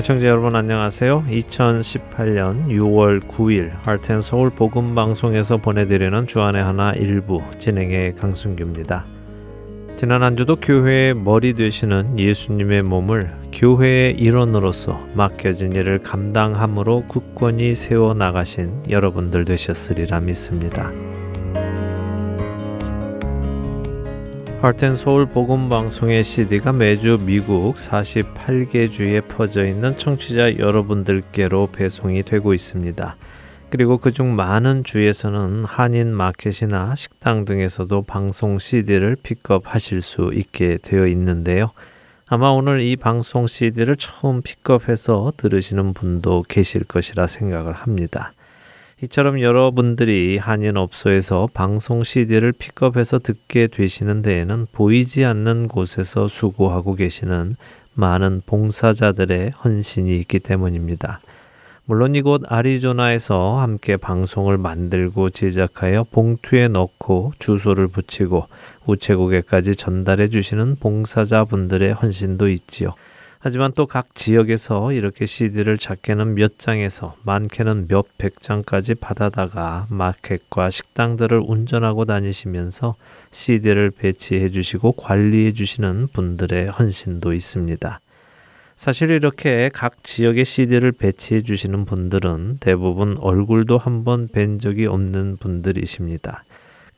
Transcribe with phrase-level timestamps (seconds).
[0.00, 1.24] 애청자 여러분 안녕하세요.
[1.28, 9.04] 2018년 6월 9일 할텐 서울 복음 방송에서 보내드리는 주안의 하나 일부 진행의 강순규입니다.
[9.98, 18.14] 지난 한 주도 교회의 머리 되시는 예수님의 몸을 교회의 일원으로서 맡겨진 일을 감당함으로 굳건히 세워
[18.14, 20.90] 나가신 여러분들 되셨으리라 믿습니다.
[24.62, 33.16] 하트앤서울 복음 방송의 CD가 매주 미국 48개 주에 퍼져 있는 청취자 여러분들께로 배송이 되고 있습니다.
[33.70, 41.70] 그리고 그중 많은 주에서는 한인 마켓이나 식당 등에서도 방송 CD를 픽업하실 수 있게 되어 있는데요.
[42.26, 48.34] 아마 오늘 이 방송 CD를 처음 픽업해서 들으시는 분도 계실 것이라 생각을 합니다.
[49.02, 57.56] 이처럼 여러분들이 한인 업소에서 방송 CD를 픽업해서 듣게 되시는 데에는 보이지 않는 곳에서 수고하고 계시는
[57.94, 61.20] 많은 봉사자들의 헌신이 있기 때문입니다.
[61.86, 68.46] 물론 이곳 아리조나에서 함께 방송을 만들고 제작하여 봉투에 넣고 주소를 붙이고
[68.84, 72.94] 우체국에까지 전달해 주시는 봉사자분들의 헌신도 있지요.
[73.42, 80.68] 하지만 또 각 지역에서 이렇게 CD를 작게는 몇 장에서 많게는 몇 백 장까지 받아다가 마켓과
[80.68, 82.96] 식당들을 운전하고 다니시면서
[83.30, 88.00] CD를 배치해 주시고 관리해 주시는 분들의 헌신도 있습니다.
[88.76, 96.44] 사실 이렇게 각 지역의 CD를 배치해 주시는 분들은 대부분 얼굴도 한번 뵌 적이 없는 분들이십니다.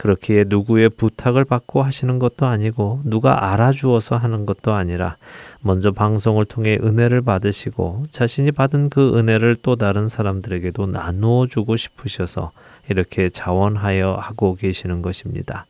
[0.03, 5.17] 그렇기에 누구의 부탁을 받고 하시는 것도 아니고 누가 알아주어서 하는 것도 아니라
[5.61, 12.51] 먼저 방송을 통해 은혜를 받으시고 자신이 받은 그 은혜를 또 다른 사람들에게도 나누어 주고 싶으셔서
[12.89, 15.67] 이렇게 자원하여 하고 계시는 것입니다.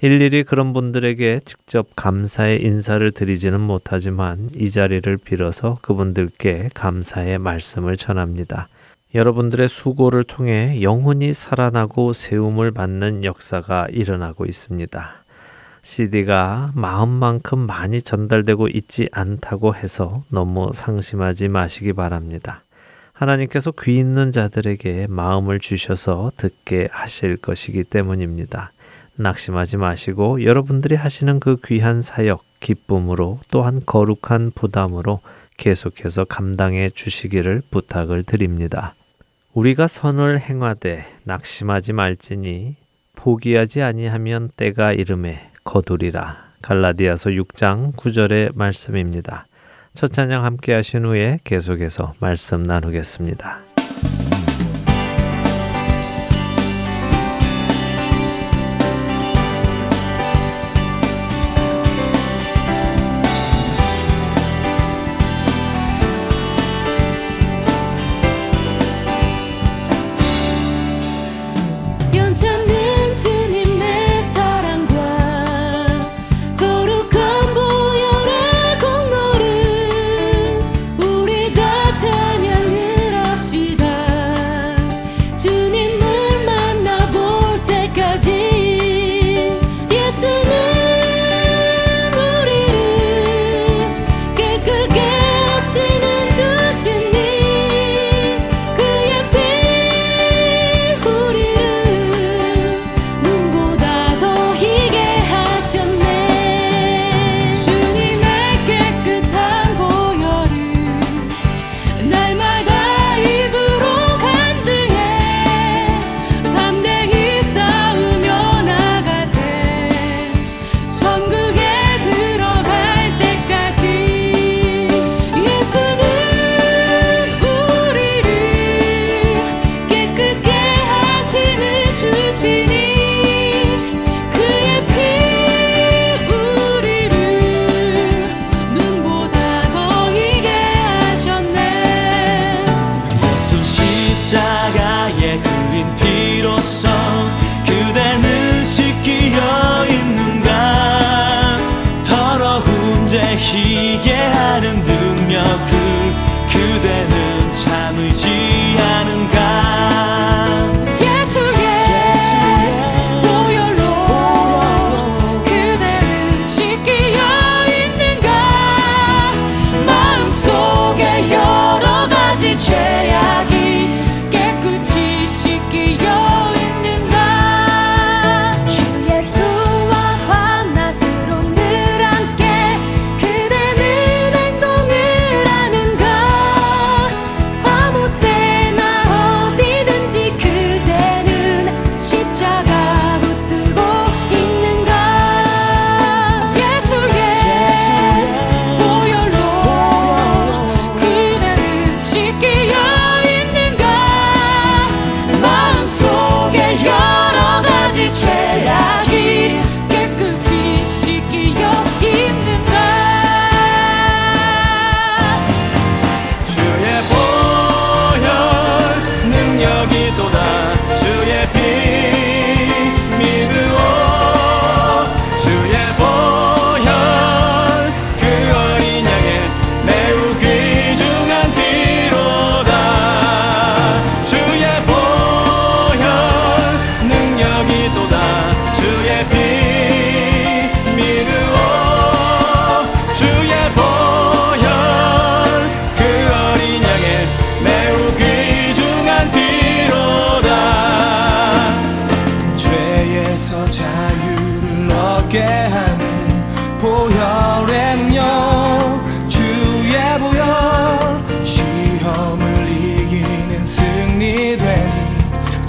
[0.00, 8.68] 일일이 그런 분들에게 직접 감사의 인사를 드리지는 못하지만 이 자리를 빌어서 그분들께 감사의 말씀을 전합니다.
[9.12, 15.24] 여러분들의 수고를 통해 영혼이 살아나고 세움을 받는 역사가 일어나고 있습니다.
[15.82, 22.62] CD가 마음만큼 많이 전달되고 있지 않다고 해서 너무 상심하지 마시기 바랍니다.
[23.12, 28.72] 하나님께서 귀 있는 자들에게 마음을 주셔서 듣게 하실 것이기 때문입니다.
[29.16, 35.20] 낙심하지 마시고 여러분들이 하시는 그 귀한 사역, 기쁨으로 또한 거룩한 부담으로
[35.56, 38.94] 계속해서 감당해 주시기를 부탁을 드립니다.
[39.52, 42.76] 우리가 선을 행하되 낙심하지 말지니
[43.16, 46.50] 포기하지 아니하면 때가 이름에 거두리라.
[46.62, 49.46] 갈라디아서 6장 9절의 말씀입니다.
[49.92, 53.60] 첫 찬양 함께 하신 후에 계속해서 말씀 나누겠습니다.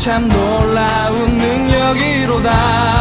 [0.01, 3.00] 참 놀라운 능력이로다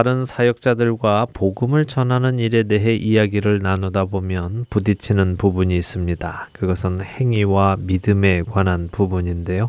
[0.00, 6.48] 다른 사역자들과 복음을 전하는 일에 대해 이야기를 나누다 보면 부딪히는 부분이 있습니다.
[6.52, 9.68] 그것은 행위와 믿음에 관한 부분인데요.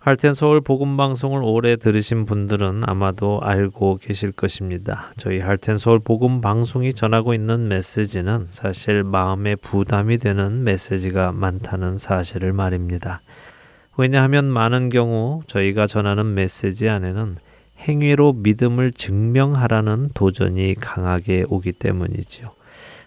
[0.00, 5.12] 할텐 서울 복음 방송을 오래 들으신 분들은 아마도 알고 계실 것입니다.
[5.18, 12.52] 저희 할텐 서울 복음 방송이 전하고 있는 메시지는 사실 마음에 부담이 되는 메시지가 많다는 사실을
[12.52, 13.20] 말입니다.
[13.96, 17.36] 왜냐하면 많은 경우 저희가 전하는 메시지 안에는
[17.86, 22.50] 행위로 믿음을 증명하라는 도전이 강하게 오기 때문이지요.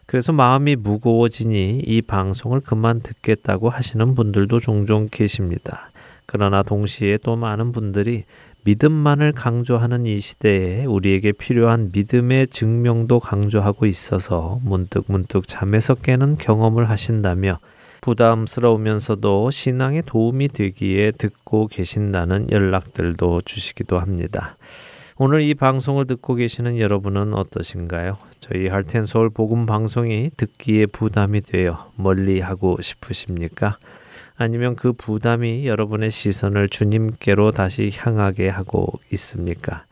[0.06, 5.92] 그래서 마음이 무거워지니 이 방송을 그만 듣겠다고 하시는 분들도 종종 계십니다.
[6.26, 8.24] 그러나 동시에 또 많은 분들이
[8.64, 16.90] 믿음만을 강조하는 이 시대에 우리에게 필요한 믿음의 증명도 강조하고 있어서 문득 문득 잠에서 깨는 경험을
[16.90, 17.60] 하신다며
[18.02, 24.58] 부담스러우면서도 신앙에 도움이 되기에 듣고 계신다는 연락들도 주시기도 합니다.
[25.20, 28.18] 오늘 이 방송을 듣고 계시는 여러분은 어떠신가요?
[28.40, 33.80] 저희 할텐 서울 복음 방송이 듣기에 부담이 되어 멀리 하고 싶으십니까?
[34.36, 39.86] 아니면 그 부담이 여러분의 시선을 주님께로 다시 향하게 하고 있습니까?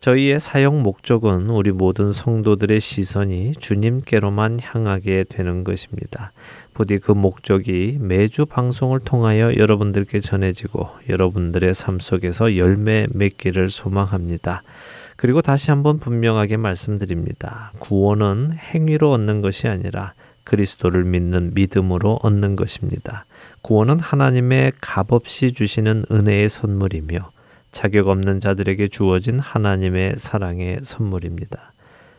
[0.00, 6.32] 저희의 사용 목적은 우리 모든 성도들의 시선이 주님께로만 향하게 되는 것입니다.
[6.78, 14.62] 부디 그 목적이 매주 방송을 통하여 여러분들께 전해지고 여러분들의 삶 속에서 열매 맺기를 소망합니다.
[15.16, 17.72] 그리고 다시 한번 분명하게 말씀드립니다.
[17.80, 20.12] 구원은 행위로 얻는 것이 아니라
[20.44, 23.26] 그리스도를 믿는 믿음으로 얻는 것입니다.
[23.62, 27.32] 구원은 하나님의 값없이 주시는 은혜의 선물이며
[27.72, 31.72] 자격 없는 자들에게 주어진 하나님의 사랑의 선물입니다.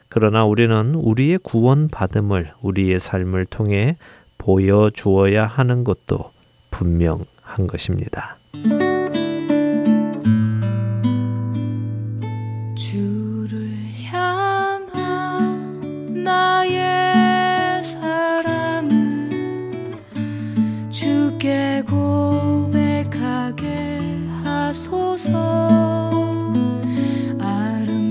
[0.09, 3.95] 그러나 우리는 우리의 구원 받음을 우리의 삶을 통해
[4.39, 6.31] 보여주어야 하는 것도
[6.71, 8.39] 분명한 것입니다.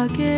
[0.07, 0.38] 가게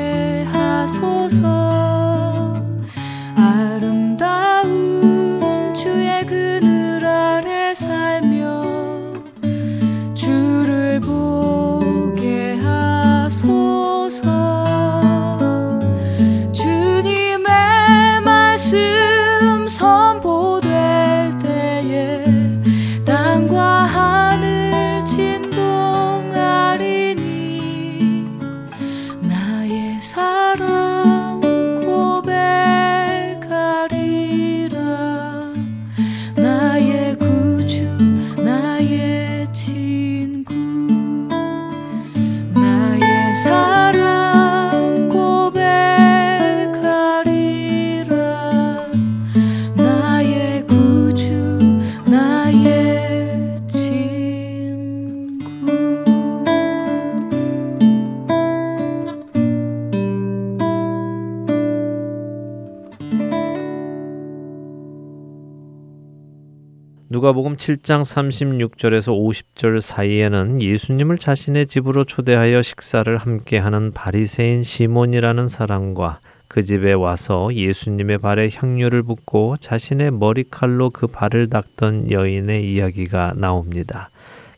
[67.60, 76.62] 7장 36절에서 50절 사이에는 예수님을 자신의 집으로 초대하여 식사를 함께 하는 바리새인 시몬이라는 사람과 그
[76.62, 84.08] 집에 와서 예수님의 발에 향유를 붓고 자신의 머리칼로 그 발을 닦던 여인의 이야기가 나옵니다.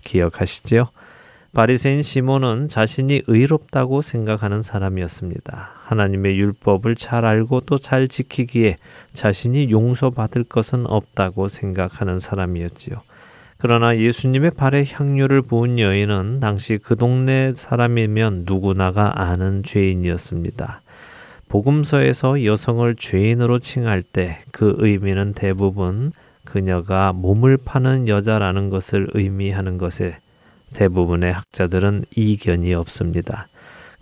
[0.04, 0.88] 기억하시지요?
[1.54, 5.70] 바리새인 시몬은 자신이 의롭다고 생각하는 사람이었습니다.
[5.84, 8.76] 하나님의 율법을 잘 알고 또 잘 지키기에
[9.12, 12.96] 자신이 용서받을 것은 없다고 생각하는 사람이었지요.
[13.58, 20.82] 그러나 예수님의 발에 향유를 부은 여인은 당시 그 동네 사람이면 누구나가 아는 죄인이었습니다.
[21.48, 26.12] 복음서에서 여성을 죄인으로 칭할 때 그 의미는 대부분
[26.44, 30.18] 그녀가 몸을 파는 여자라는 것을 의미하는 것에
[30.72, 33.48] 대부분의 학자들은 이견이 없습니다.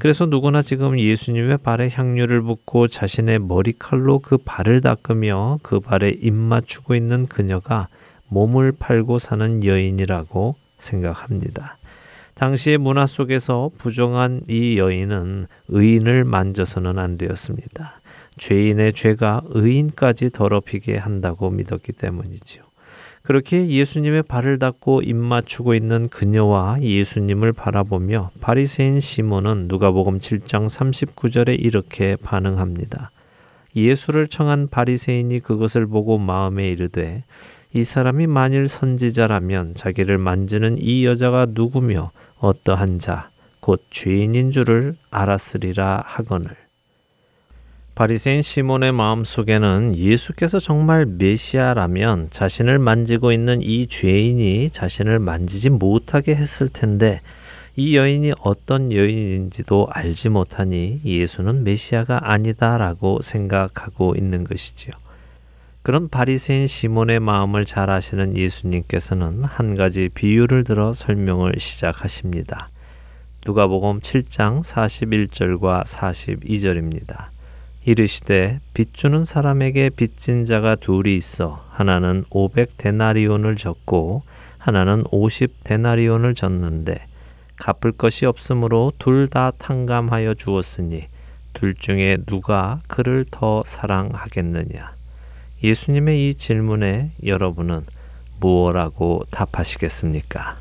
[0.00, 6.33] 그래서 누구나 지금 예수님의 발에 향유를 붓고 자신의 머리칼로 그 발을 닦으며 그 발에 입
[6.33, 7.88] 맞추고 있는 그녀가
[8.28, 11.76] 몸을 팔고 사는 여인이라고 생각합니다.
[12.33, 18.00] 당시의 문화 속에서 부정한 이 여인은 의인을 만져서는 안 되었습니다.
[18.38, 22.70] 죄인의 죄가 의인까지 더럽히게 한다고 믿었기 때문이지요.
[23.23, 31.57] 그렇게 예수님의 발을 닦고 입 맞추고 있는 그녀와 예수님을 바라보며 바리새인 시몬은 누가복음 7장 39절에
[31.61, 33.11] 이렇게 반응합니다.
[33.77, 37.25] 예수를 청한 바리새인이 그것을 보고 마음에 이르되
[37.73, 42.11] 이 사람이 만일 선지자라면 자기를 만지는 이 여자가 누구며
[42.41, 46.57] 어떠한 자 곧 죄인인 줄을 알았으리라 하거늘
[48.00, 56.71] 바리새인 시몬의 마음속에는 예수께서 정말 메시아라면 자신을 만지고 있는 이 죄인이 자신을 만지지 못하게 했을
[56.71, 57.21] 텐데
[57.76, 64.95] 이 여인이 어떤 여인인지도 알지 못하니 예수는 메시아가 아니다라고 생각하고 있는 것이지요.
[65.83, 72.71] 그런 바리새인 시몬의 마음을 잘 아시는 예수님께서는 한 가지 비유를 들어 설명을 시작하십니다.
[73.45, 77.39] 누가복음 7장 41절과 42절입니다.
[77.84, 84.22] 이르시되 빚주는 사람에게 빚진 자가 둘이 있어 하나는 오백 데나리온을 졌고
[84.58, 87.06] 하나는 오십 데나리온을 졌는데
[87.56, 91.06] 갚을 것이 없으므로 둘 다 탕감하여 주었으니
[91.52, 94.94] 둘 중에 누가 그를 더 사랑하겠느냐
[95.62, 97.84] 예수님의 이 질문에 여러분은
[98.40, 100.60] 무엇라고 답하시겠습니까?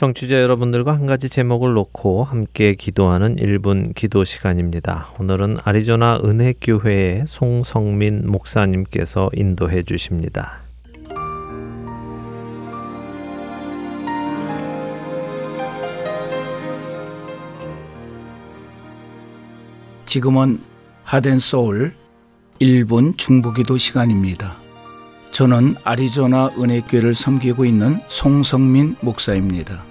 [0.00, 5.08] 청취자 여러분들과 한 가지 제목을 놓고 함께 기도하는 1분 기도 시간입니다.
[5.18, 10.62] 오늘은 아리조나 은혜교회의 송성민 목사님께서 인도해 주십니다.
[20.06, 20.62] 지금은
[21.04, 21.92] 하덴 소울
[22.58, 24.56] 1분 중부기도 시간입니다.
[25.30, 29.89] 저는 아리조나 은혜교회를 섬기고 있는 송성민 목사입니다.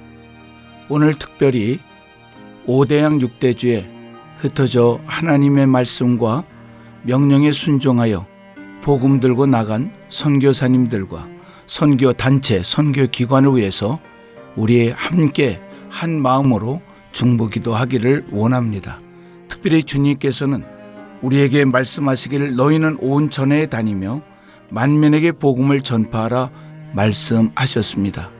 [0.89, 1.79] 오늘 특별히
[2.65, 3.87] 5대양 6대주에
[4.39, 6.43] 흩어져 하나님의 말씀과
[7.03, 8.25] 명령에 순종하여
[8.81, 11.27] 복음 들고 나간 선교사님들과
[11.67, 13.99] 선교 단체, 선교 기관을 위해서
[14.55, 18.99] 우리 함께 한 마음으로 중보기도 하기를 원합니다.
[19.47, 20.63] 특별히 주님께서는
[21.21, 24.21] 우리에게 말씀하시기를 너희는 온 전에 다니며
[24.69, 26.49] 만민에게 복음을 전파하라
[26.93, 28.38] 말씀하셨습니다.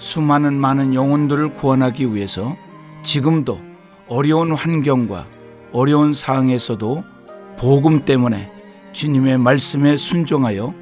[0.00, 2.56] 수많은 많은 영혼들을 구원하기 위해서
[3.02, 3.60] 지금도
[4.08, 5.26] 어려운 환경과
[5.72, 7.04] 어려운 상황에서도
[7.58, 8.50] 복음 때문에
[8.92, 10.74] 주님의 말씀에 순종하여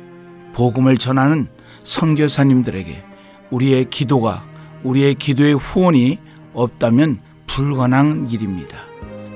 [0.54, 1.48] 복음을 전하는
[1.83, 3.02] 선교사님들에게
[3.50, 4.44] 우리의 기도가
[4.85, 6.18] 우리의 기도의 후원이
[6.54, 8.78] 없다면 불가능한 일입니다.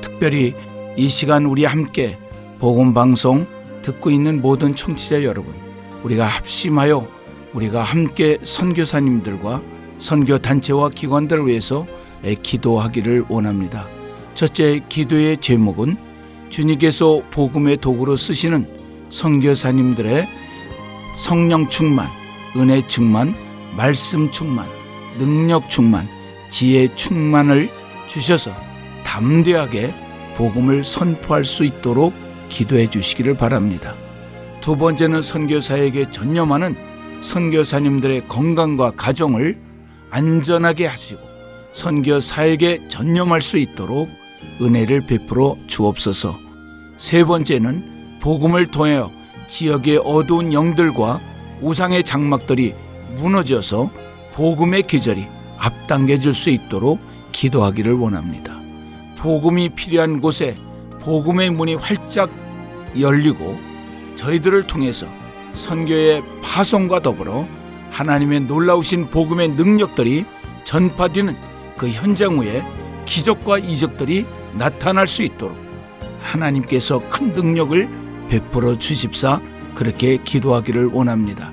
[0.00, 0.54] 특별히
[0.96, 2.18] 이 시간 우리 함께
[2.60, 3.46] 복음 방송
[3.82, 5.54] 듣고 있는 모든 청취자 여러분,
[6.04, 7.21] 우리가 합심하여
[7.54, 9.62] 우리가 함께 선교사님들과
[9.98, 11.86] 선교 단체와 기관들을 위해서
[12.42, 13.86] 기도하기를 원합니다.
[14.34, 15.96] 첫째 기도의 제목은
[16.48, 18.66] 주님께서 복음의 도구로 쓰시는
[19.10, 20.28] 선교사님들의
[21.16, 22.08] 성령 충만,
[22.56, 23.34] 은혜 충만,
[23.76, 24.66] 말씀 충만,
[25.18, 26.08] 능력 충만,
[26.50, 27.70] 지혜 충만을
[28.06, 28.54] 주셔서
[29.04, 29.94] 담대하게
[30.36, 32.14] 복음을 선포할 수 있도록
[32.48, 33.94] 기도해 주시기를 바랍니다.
[34.60, 36.76] 두 번째는 선교사에게 전념하는
[37.22, 39.58] 선교사님들의 건강과 가정을
[40.10, 41.20] 안전하게 하시고
[41.72, 44.10] 선교사에게 전념할 수 있도록
[44.60, 46.38] 은혜를 베풀어 주옵소서.
[46.96, 49.10] 세 번째는 복음을 통하여
[49.48, 51.20] 지역의 어두운 영들과
[51.62, 52.74] 우상의 장막들이
[53.16, 53.90] 무너져서
[54.34, 55.26] 복음의 계절이
[55.58, 58.58] 앞당겨질 수 있도록 기도하기를 원합니다.
[59.16, 60.56] 복음이 필요한 곳에
[61.00, 62.30] 복음의 문이 활짝
[62.98, 63.56] 열리고
[64.16, 65.06] 저희들을 통해서
[65.52, 67.46] 선교의 파송과 더불어
[67.90, 70.24] 하나님의 놀라우신 복음의 능력들이
[70.64, 71.36] 전파되는
[71.76, 72.64] 그 현장 위에
[73.04, 75.58] 기적과 이적들이 나타날 수 있도록
[76.22, 77.88] 하나님께서 큰 능력을
[78.28, 79.40] 베풀어 주십사
[79.74, 81.52] 그렇게 기도하기를 원합니다.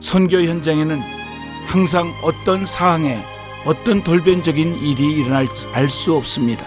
[0.00, 1.00] 선교 현장에는
[1.66, 3.18] 항상 어떤 사항에
[3.64, 6.64] 어떤 돌변적인 일이 일어날 알수 없습니다.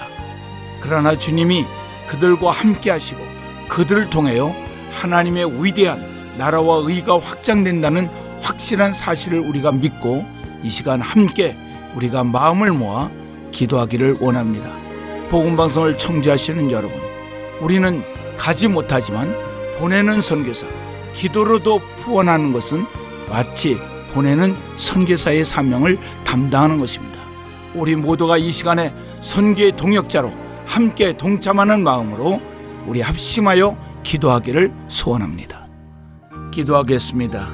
[0.79, 1.65] 그러나 주님이
[2.07, 3.19] 그들과 함께 하시고
[3.67, 4.55] 그들을 통하여
[4.91, 8.09] 하나님의 위대한 나라와 의가 확장된다는
[8.41, 10.25] 확실한 사실을 우리가 믿고
[10.63, 11.55] 이 시간 함께
[11.95, 13.09] 우리가 마음을 모아
[13.51, 14.69] 기도하기를 원합니다.
[15.29, 16.97] 복음 방송을 청취하시는 여러분,
[17.61, 18.03] 우리는
[18.37, 19.33] 가지 못하지만
[19.79, 20.67] 보내는 선교사,
[21.13, 22.85] 기도로도 후원하는 것은
[23.29, 23.77] 마치
[24.13, 27.19] 보내는 선교사의 사명을 담당하는 것입니다.
[27.73, 30.31] 우리 모두가 이 시간에 선교의 동역자로
[30.65, 32.41] 함께 동참하는 마음으로
[32.87, 35.64] 우리 합심하여 기도하기를 소원합니다.
[36.55, 37.49] 기도하겠습니다.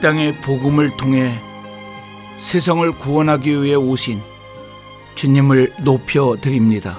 [0.00, 1.30] 땅에 복음을 통해
[2.38, 4.22] 세상을 구원하기 위해 오신
[5.14, 6.98] 주님을 높여 드립니다.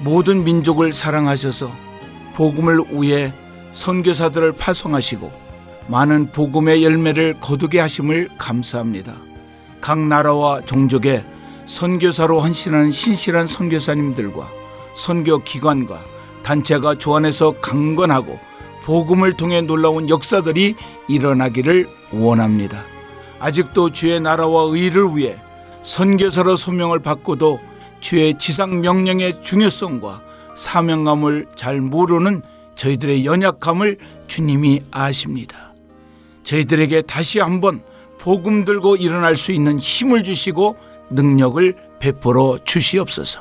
[0.00, 1.70] 모든 민족을 사랑하셔서
[2.34, 3.32] 복음을 위해
[3.70, 5.30] 선교사들을 파송하시고
[5.86, 9.14] 많은 복음의 열매를 거두게 하심을 감사합니다.
[9.80, 11.24] 각 나라와 종족의
[11.66, 14.50] 선교사로 헌신하는 신실한 선교사님들과
[14.94, 16.02] 선교 기관과
[16.42, 18.40] 단체가 조안해서 강건하고
[18.82, 20.74] 복음을 통해 놀라운 역사들이
[21.08, 21.88] 일어나기를
[22.20, 22.84] 원합니다.
[23.38, 25.36] 아직도 주의 나라와 의를 위해
[25.82, 27.60] 선교사로 소명을 받고도
[28.00, 30.22] 주의 지상 명령의 중요성과
[30.54, 32.42] 사명감을 잘 모르는
[32.76, 35.72] 저희들의 연약함을 주님이 아십니다.
[36.44, 37.82] 저희들에게 다시 한번
[38.18, 40.76] 복음 들고 일어날 수 있는 힘을 주시고
[41.10, 43.40] 능력을 베풀어 주시옵소서.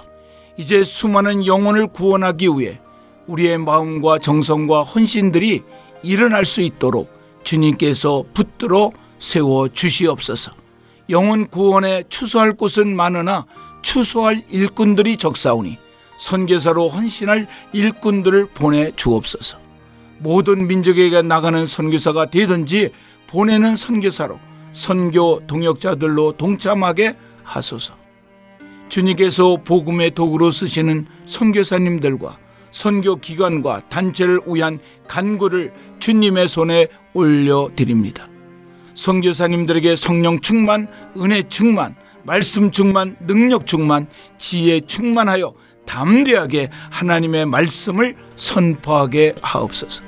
[0.57, 2.79] 이제 수많은 영혼을 구원하기 위해
[3.27, 5.63] 우리의 마음과 정성과 헌신들이
[6.03, 7.09] 일어날 수 있도록
[7.43, 10.51] 주님께서 붙들어 세워 주시옵소서.
[11.09, 13.45] 영혼 구원에 추수할 곳은 많으나
[13.81, 15.77] 추수할 일꾼들이 적사오니
[16.17, 19.57] 선교사로 헌신할 일꾼들을 보내 주옵소서.
[20.19, 22.91] 모든 민족에게 나가는 선교사가 되든지
[23.27, 24.39] 보내는 선교사로
[24.71, 27.95] 선교 동역자들로 동참하게 하소서.
[28.89, 32.37] 주님께서 복음의 도구로 쓰시는 선교사님들과
[32.73, 38.27] 선교 기관과 단체를 위한 간구를 주님의 손에 올려 드립니다.
[38.95, 44.07] 선교사님들에게 성령 충만, 은혜 충만, 말씀 충만, 능력 충만,
[44.39, 45.53] 지혜 충만하여
[45.85, 50.03] 담대하게 하나님의 말씀을 선포하게 하옵소서.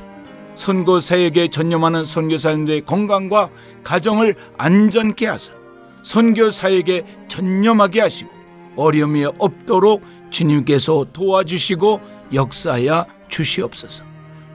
[0.55, 3.49] 선교사에게 전념하는 선교사님들의 건강과
[3.83, 5.53] 가정을 안전케 하사
[6.01, 8.31] 선교사에게 전념하게 하시고
[8.75, 14.03] 어려움이 없도록 주님께서 도와주시고 역사하여 주시옵소서.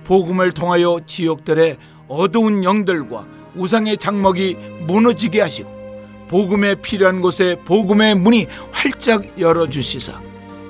[0.05, 1.77] 복음을 통하여 지역들의
[2.09, 5.81] 어두운 영들과 우상의 장막이 무너지게 하시고
[6.29, 10.21] 복음에 필요한 곳에 복음의 문이 활짝 열어 주시사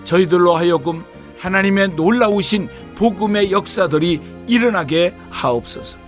[0.05, 1.05] 저희들로 하여금
[1.39, 5.99] 하나님의 놀라우신 복음의 역사들이 일어나게 하옵소서.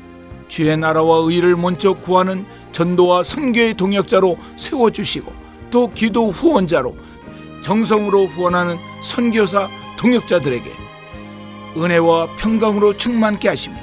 [0.48, 5.32] 주의 나라와 의를 먼저 구하는 전도와 선교의 동역자로 세워 주시고
[5.70, 6.94] 또 기도 후원자로
[7.62, 10.81] 정성으로 후원하는 선교사 동역자들에게
[11.76, 13.76] 은혜와 평강으로 충만케 하시며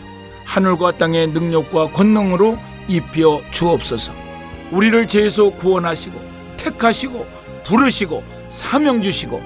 [0.45, 4.13] 하늘과 땅의 능력과 권능으로 입혀 주옵소서.
[4.71, 6.19] 우리를 죄에서 구원하시고
[6.57, 7.25] 택하시고
[7.63, 9.41] 부르시고 사명 주시고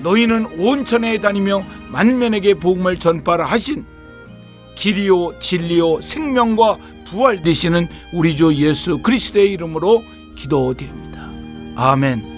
[0.00, 3.84] 너희는 온천에 다니며 만면에게 복음을 전파라 하신
[4.74, 6.76] 길이요 진리요 생명과
[7.08, 11.30] 부활 되시는 우리 주 예수 그리스도의 이름으로 기도드립니다.
[11.76, 12.35] 아멘.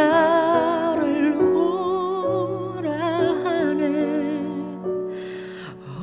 [0.00, 2.90] 나를 오라
[3.44, 4.42] 하네.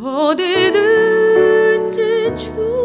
[0.04, 2.00] 어디든지
[2.38, 2.77] 주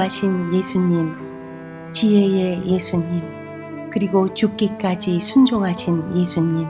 [0.00, 1.14] 온유하신 예수님,
[1.92, 3.22] 지혜의 예수님,
[3.92, 6.66] 그리고 죽기까지 순종하신 예수님.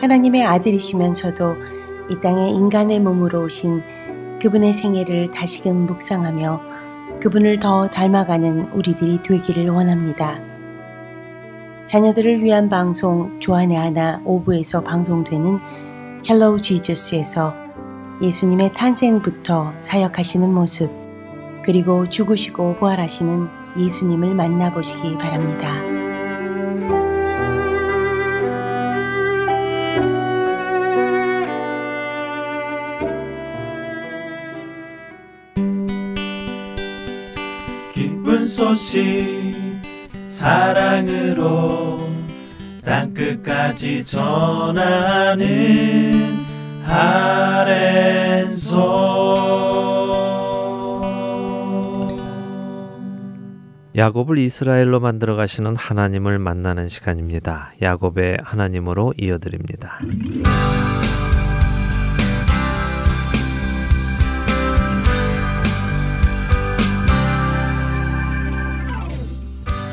[0.00, 1.54] 하나님의 아들이시면서도
[2.10, 3.82] 이 땅에 인간의 몸으로 오신
[4.42, 6.60] 그분의 생애를 다시금 묵상하며
[7.20, 10.38] 그분을 더 닮아가는 우리들이 되기를 원합니다.
[11.86, 15.58] 자녀들을 위한 방송 주 안의 하나 오부에서 방송되는
[16.28, 17.54] Hello Jesus에서
[18.20, 21.07] 예수님의 탄생부터 사역하시는 모습
[21.68, 25.68] 그리고 죽으시고 부활하시는 예수님을 만나보시기 바랍니다.
[37.92, 39.54] 기쁜 소식
[40.26, 42.08] 사랑으로
[42.82, 45.46] 땅끝까지 전하는
[46.86, 48.38] 아랜소
[53.98, 57.72] 야곱을 이스라엘로 만들어 가시는 하나님을 만나는 시간입니다.
[57.82, 59.98] 야곱의 하나님으로 이어드립니다.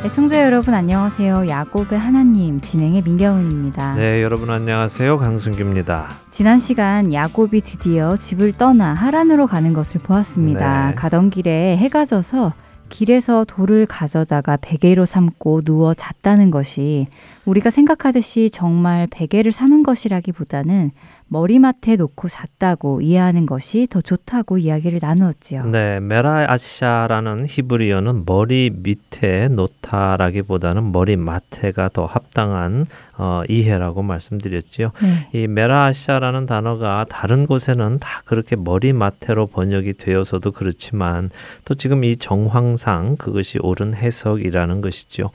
[0.05, 1.47] 애청자 여러분 안녕하세요.
[1.47, 3.95] 야곱의 하나님 진행의 민경은입니다.
[3.95, 5.17] 네, 여러분 안녕하세요.
[5.17, 6.09] 강순규입니다.
[6.29, 10.89] 지난 시간 야곱이 드디어 집을 떠나 하란으로 가는 것을 보았습니다.
[10.89, 10.93] 네.
[10.93, 12.53] 가던 길에 해가 져서
[12.89, 17.07] 길에서 돌을 가져다가 베개로 삼고 누워 잤다는 것이
[17.45, 20.91] 우리가 생각하듯이 정말 베개를 삼은 것이라기보다는
[21.27, 25.65] 머리맡에 놓고 잤다고 이해하는 것이 더 좋다고 이야기를 나누었지요.
[25.65, 32.85] 네, 메라아샤라는 히브리어는 머리 밑에 놓다라기보다는 머리 맡에가 더 합당한
[33.17, 34.91] 어, 이해라고 말씀드렸지요.
[35.01, 35.39] 네.
[35.39, 41.29] 이 메라아샤라는 단어가 다른 곳에는 다 그렇게 머리 맡에로 번역이 되어서도 그렇지만
[41.63, 45.31] 또 지금 이 정황상 그것이 옳은 해석이라는 것이죠.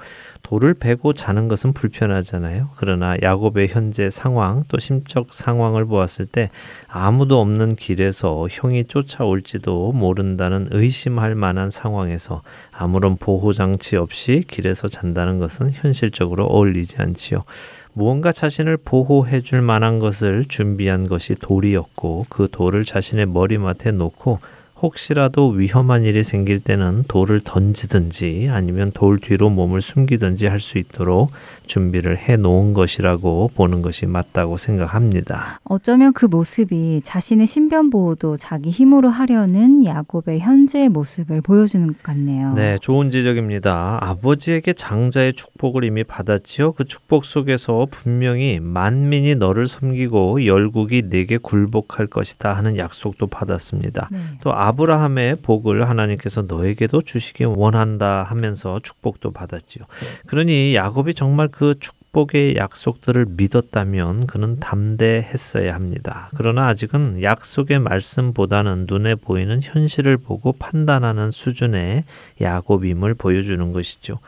[0.51, 2.71] 돌을 베고 자는 것은 불편하잖아요.
[2.75, 6.51] 그러나 야곱의 현재 상황 또 심적 상황을 보았을 때
[6.89, 15.39] 아무도 없는 길에서 형이 쫓아올지도 모른다는 의심할 만한 상황에서 아무런 보호 장치 없이 길에서 잔다는
[15.39, 17.45] 것은 현실적으로 어울리지 않지요.
[17.93, 24.41] 무언가 자신을 보호해 줄 만한 것을 준비한 것이 돌이었고 그 돌을 자신의 머리맡에 놓고
[24.83, 31.33] 혹시라도 위험한 일이 생길 때는 돌을 던지든지 아니면 돌 뒤로 몸을 숨기든지 할 수 있도록
[31.67, 35.61] 준비를 해 놓은 것이라고 보는 것이 맞다고 생각합니다.
[35.65, 42.53] 어쩌면 그 모습이 자신의 신변 보호도 자기 힘으로 하려는 야곱의 현재의 모습을 보여주는 것 같네요.
[42.55, 43.99] 네, 좋은 지적입니다.
[44.03, 46.73] 아버지에게 장자의 축복을 이미 받았지요.
[46.73, 54.09] 그 축복 속에서 분명히 만민이 너를 섬기고 열국이 내게 굴복할 것이다 하는 약속도 받았습니다.
[54.11, 54.19] 네.
[54.43, 59.85] 또 아 브라함의 복을 하나님께서 너에게도 주시기 원한다 하면서 축복도 받았지요.
[60.27, 66.29] 그러니 야곱이 정말 그 축복의 약속들을 믿었다면 그는 담대했어야 합니다.
[66.37, 72.05] 그러나 아직은 약속의 말씀보다는 눈에 보이는 현실을 보고 판단하는 수준의
[72.41, 74.19] 야곱임을 보여주는 것이죠.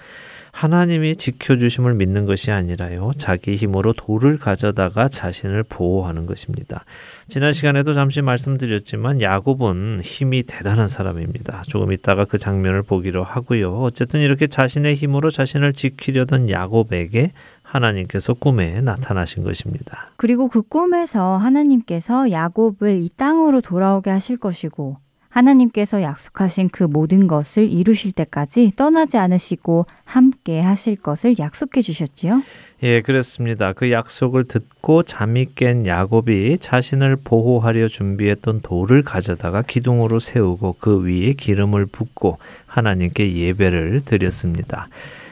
[0.53, 3.11] 하나님이 지켜주심을 믿는 것이 아니라요.
[3.17, 6.85] 자기 힘으로 돌을 가져다가 자신을 보호하는 것입니다.
[7.27, 11.62] 지난 시간에도 잠시 말씀드렸지만 야곱은 힘이 대단한 사람입니다.
[11.67, 13.81] 조금 있다가 그 장면을 보기로 하고요.
[13.81, 20.11] 어쨌든 이렇게 자신의 힘으로 자신을 지키려던 야곱에게 하나님께서 꿈에 나타나신 것입니다.
[20.17, 24.99] 그리고 그 꿈에서 하나님께서 야곱을 이 땅으로 돌아오게 하실 것이고
[25.33, 32.42] 하나님께서 약속하신 그 모든 것을 이루실 때까지 떠나지 않으시고 함께 하실 것을 약속해 주셨지요.
[32.83, 33.73] 예, 그렇습니다.
[33.73, 41.33] 그 약속을 듣고 잠이 깬 야곱이 자신을 보호하려 준비했던 돌을 가져다가 기둥으로 세우고 그 위에
[41.33, 44.88] 기름을 붓고 하나님께 예배를 드렸습니다.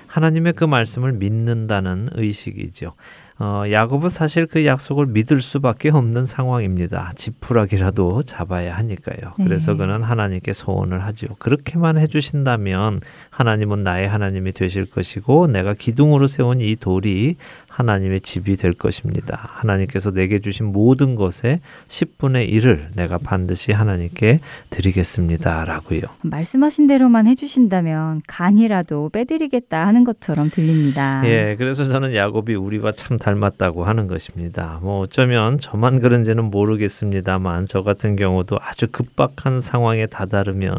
[0.07, 2.95] 하나님의 그 말씀을 믿는다는 의식이죠.
[3.43, 7.11] 어, 야곱은 사실 그 약속을 믿을 수밖에 없는 상황입니다.
[7.17, 9.33] 지푸라기라도 잡아야 하니까요.
[9.39, 9.79] 그래서 네.
[9.79, 11.29] 그는 하나님께 소원을 하죠.
[11.39, 13.01] 그렇게만 해주신다면
[13.31, 17.37] 하나님은 나의 하나님이 되실 것이고 내가 기둥으로 세운 이 돌이
[17.71, 19.49] 하나님의 집이 될 것입니다.
[19.53, 25.65] 하나님께서 내게 주신 모든 것의 10분의 1을 내가 반드시 하나님께 드리겠습니다.
[25.65, 26.03] 라고요.
[26.23, 31.23] 말씀하신 대로만 해주신다면 간이라도 빼드리겠다 하는 것처럼 들립니다.
[31.25, 34.81] 예, 그래서 저는 야곱이 우리와 참 닮았다고 하는 것입니다.
[34.83, 40.75] 뭐 어쩌면 저만 그런지는 모르겠습니다만 저 같은 경우도 아주 급박한 상황에 다다르면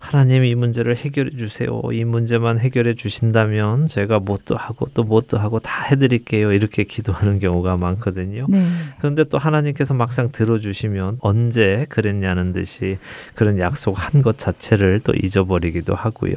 [0.00, 1.80] 하나님이 이 문제를 해결해 주세요.
[1.92, 6.52] 이 문제만 해결해 주신다면 제가 뭣도 하고 또 뭣도 하고 다 해드릴게요.
[6.52, 8.46] 이렇게 기도하는 경우가 많거든요.
[8.48, 8.64] 네.
[8.98, 12.96] 그런데 또 하나님께서 막상 들어주시면 언제 그랬냐는 듯이
[13.34, 16.32] 그런 약속한 것 자체를 또 잊어버리기도 하고요.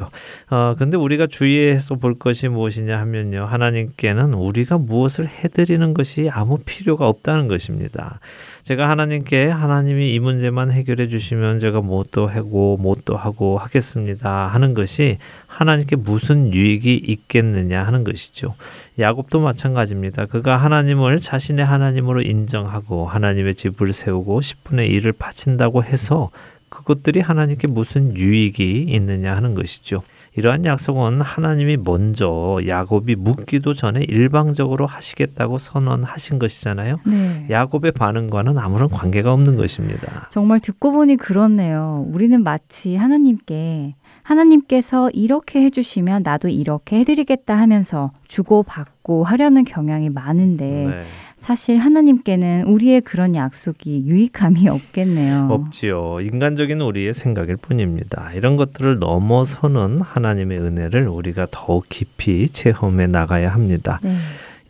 [0.50, 3.46] 어, 근데 우리가 주의해서 볼 것이 무엇이냐 하면요.
[3.46, 8.20] 하나님께는 우리가 무엇을 해드리는 것이 아무 필요가 없다는 것입니다.
[8.64, 15.18] 제가 하나님께 하나님이 이 문제만 해결해 주시면 제가 뭣도 하고 뭣도 하고 하겠습니다 하는 것이
[15.46, 18.54] 하나님께 무슨 유익이 있겠느냐 하는 것이죠.
[18.98, 20.24] 야곱도 마찬가지입니다.
[20.24, 26.30] 그가 하나님을 자신의 하나님으로 인정하고 하나님의 집을 세우고 10분의 1을 바친다고 해서
[26.70, 30.02] 그것들이 하나님께 무슨 유익이 있느냐 하는 것이죠.
[30.36, 36.98] 이러한 약속은 하나님이 먼저 야곱이 묻기도 전에 일방적으로 하시겠다고 선언하신 것이잖아요.
[37.06, 37.46] 네.
[37.50, 40.28] 야곱의 반응과는 아무런 관계가 없는 것입니다.
[40.30, 42.04] 정말 듣고 보니 그렇네요.
[42.08, 51.04] 우리는 마치 하나님께 하나님께서 이렇게 해주시면 나도 이렇게 해드리겠다 하면서 주고받고 하려는 경향이 많은데 네.
[51.44, 55.48] 사실 하나님께는 우리의 그런 약속이 유익함이 없겠네요.
[55.50, 56.20] 없지요.
[56.22, 58.32] 인간적인 우리의 생각일 뿐입니다.
[58.32, 64.00] 이런 것들을 넘어서는 하나님의 은혜를 우리가 더욱 깊이 체험해 나가야 합니다.
[64.02, 64.14] 네.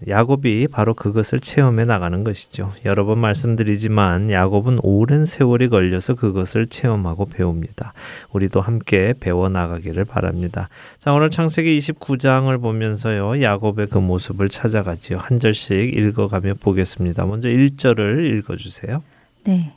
[0.09, 2.73] 야곱이 바로 그것을 체험해 나가는 것이죠.
[2.85, 7.95] 여러 번 말씀드리지만 야곱은 오랜 세월이 걸려서 그것을 체험하고 배웁니다.
[8.33, 10.69] 우리도 함께 배워 나가기를 바랍니다.
[10.99, 13.43] 자, 오늘 창세기 29장을 보면서요.
[13.43, 15.19] 야곱의 그 모습을 찾아가지요.
[15.19, 17.25] 한 절씩 읽어가며 보겠습니다.
[17.27, 19.03] 먼저 1절을 읽어 주세요.
[19.45, 19.75] 네.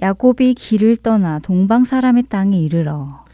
[0.00, 3.24] 야곱이 길을 떠나 동방 사람의 땅에 이르러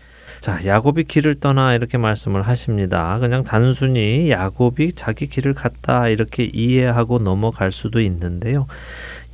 [0.44, 3.18] 자, 야곱이 길을 떠나 이렇게 말씀을 하십니다.
[3.18, 8.66] 그냥 단순히 야곱이 자기 길을 갔다 이렇게 이해하고 넘어갈 수도 있는데요.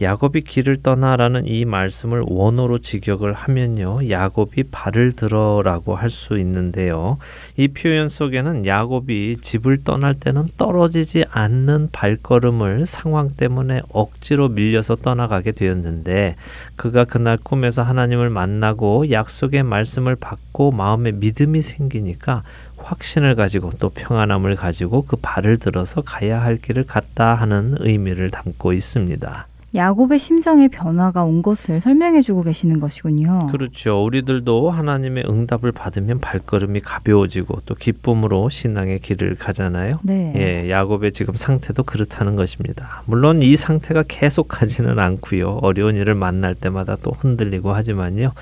[0.00, 4.08] 야곱이 길을 떠나라는 이 말씀을 원어로 직역을 하면요.
[4.08, 7.18] 야곱이 발을 들어라고 할 수 있는데요.
[7.56, 15.52] 이 표현 속에는 야곱이 집을 떠날 때는 떨어지지 않는 발걸음을 상황 때문에 억지로 밀려서 떠나가게
[15.52, 16.34] 되었는데
[16.74, 22.42] 그가 그날 꿈에서 하나님을 만나고 약속의 말씀을 받고 마음에 믿음이 생기니까
[22.76, 28.72] 확신을 가지고 또 평안함을 가지고 그 발을 들어서 가야 할 길을 갔다 하는 의미를 담고
[28.72, 29.49] 있습니다.
[29.74, 33.38] 야곱의 심정의 변화가 온 것을 설명해 주고 계시는 것이군요.
[33.52, 34.02] 그렇죠.
[34.04, 40.00] 우리들도 하나님의 응답을 받으면 발걸음이 가벼워지고 또 기쁨으로 신앙의 길을 가잖아요.
[40.02, 40.32] 네.
[40.36, 43.02] 예, 야곱의 지금 상태도 그렇다는 것입니다.
[43.06, 45.60] 물론 이 상태가 계속 가지는 않고요.
[45.62, 48.32] 어려운 일을 만날 때마다 또 흔들리고 하지만요.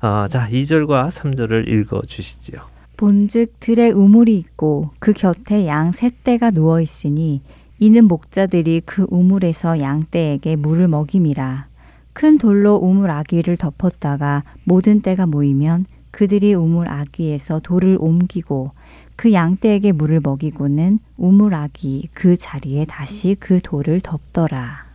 [0.00, 2.60] 어, 자, 2절과 3절을 읽어 주시지요.
[2.96, 7.42] 본즉 들에 우물이 있고 그 곁에 양 세 떼가 누워 있으니
[7.80, 11.66] 이는 목자들이 그 우물에서 양떼에게 물을 먹임이라.
[12.12, 18.72] 큰 돌로 우물 아귀를 덮었다가 모든 떼가 모이면 그들이 우물 아귀에서 돌을 옮기고
[19.14, 24.88] 그 양떼에게 물을 먹이고는 우물 아귀 그 자리에 다시 그 돌을 덮더라.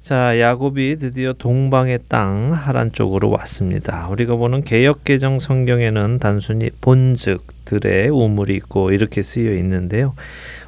[0.00, 4.06] 자, 야곱이 드디어 동방의 땅 하란 쪽으로 왔습니다.
[4.08, 10.14] 우리가 보는 개역 개정 성경에는 단순히 본즉 들에 우물이 있고 이렇게 쓰여 있는데요.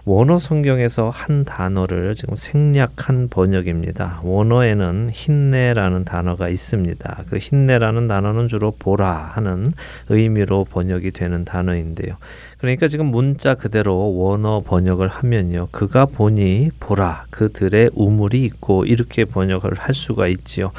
[0.08, 4.20] 원어 성경에서 한 단어를 지금 생략한 번역입니다.
[4.22, 7.24] 원어에는 힘내라는 단어가 있습니다.
[7.28, 9.72] 그 힘내라는 단어는 주로 보라 하는
[10.08, 12.18] 의미로 번역이 되는 단어인데요.
[12.58, 15.68] 그러니까 지금 문자 그대로 원어 번역을 하면요.
[15.72, 20.72] 그가 보니 보라 그들의 우물이 있고 이렇게 번역을 할 수가 있지요.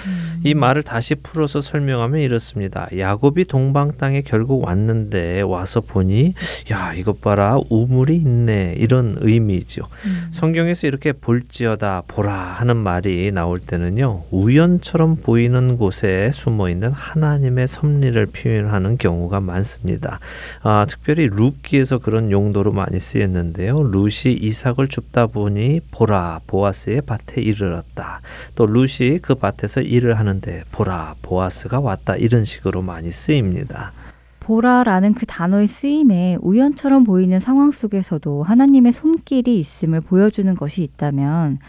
[0.43, 2.87] 이 말을 다시 풀어서 설명하면 이렇습니다.
[2.97, 6.33] 야곱이 동방 땅에 결국 왔는데 와서 보니
[6.71, 9.83] 야 이것 봐라 우물이 있네 이런 의미죠.
[10.05, 10.27] 음.
[10.31, 18.25] 성경에서 이렇게 볼지어다 보라 하는 말이 나올 때는요 우연처럼 보이는 곳에 숨어 있는 하나님의 섭리를
[18.27, 20.19] 표현하는 경우가 많습니다.
[20.63, 21.27] 아, 특별히
[21.67, 23.91] 룻기에서 그런 용도로 많이 쓰였는데요.
[23.91, 28.21] 룻이 이삭을 줍다 보니 보라 보아스의 밭에 이르렀다.
[28.55, 33.91] 또 룻이 그 밭에서 일을 하는데 보라 보아스가 왔다 이런 식으로 많이 쓰입니다.
[34.39, 41.59] 보라라는 그 단어의 쓰임에 우연처럼 보이는 상황 속에서도 하나님의 손길이 있음을 보여주는 것이 있다면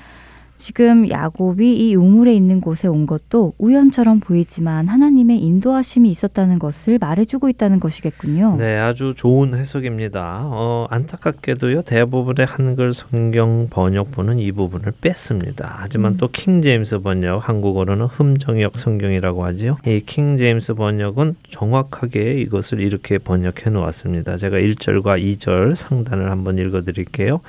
[0.59, 7.49] 지금 야곱이 이 우물에 있는 곳에 온 것도 우연처럼 보이지만 하나님의 인도하심이 있었다는 것을 말해주고
[7.49, 8.57] 있다는 것이겠군요.
[8.59, 10.41] 네, 아주 좋은 해석입니다.
[10.45, 15.77] 어, 안타깝게도요, 대부분의 한글 성경 번역본은 이 부분을 뺐습니다.
[15.79, 16.17] 하지만 음.
[16.19, 19.77] 또 킹제임스 번역, 한국어로는 흠정역 성경이라고 하지요.
[19.87, 24.37] 이 킹제임스 번역은 정확하게 이것을 이렇게 번역해 놓았습니다.
[24.37, 27.41] 제가 1절과 2절 상단을 한번 읽어 드릴게요.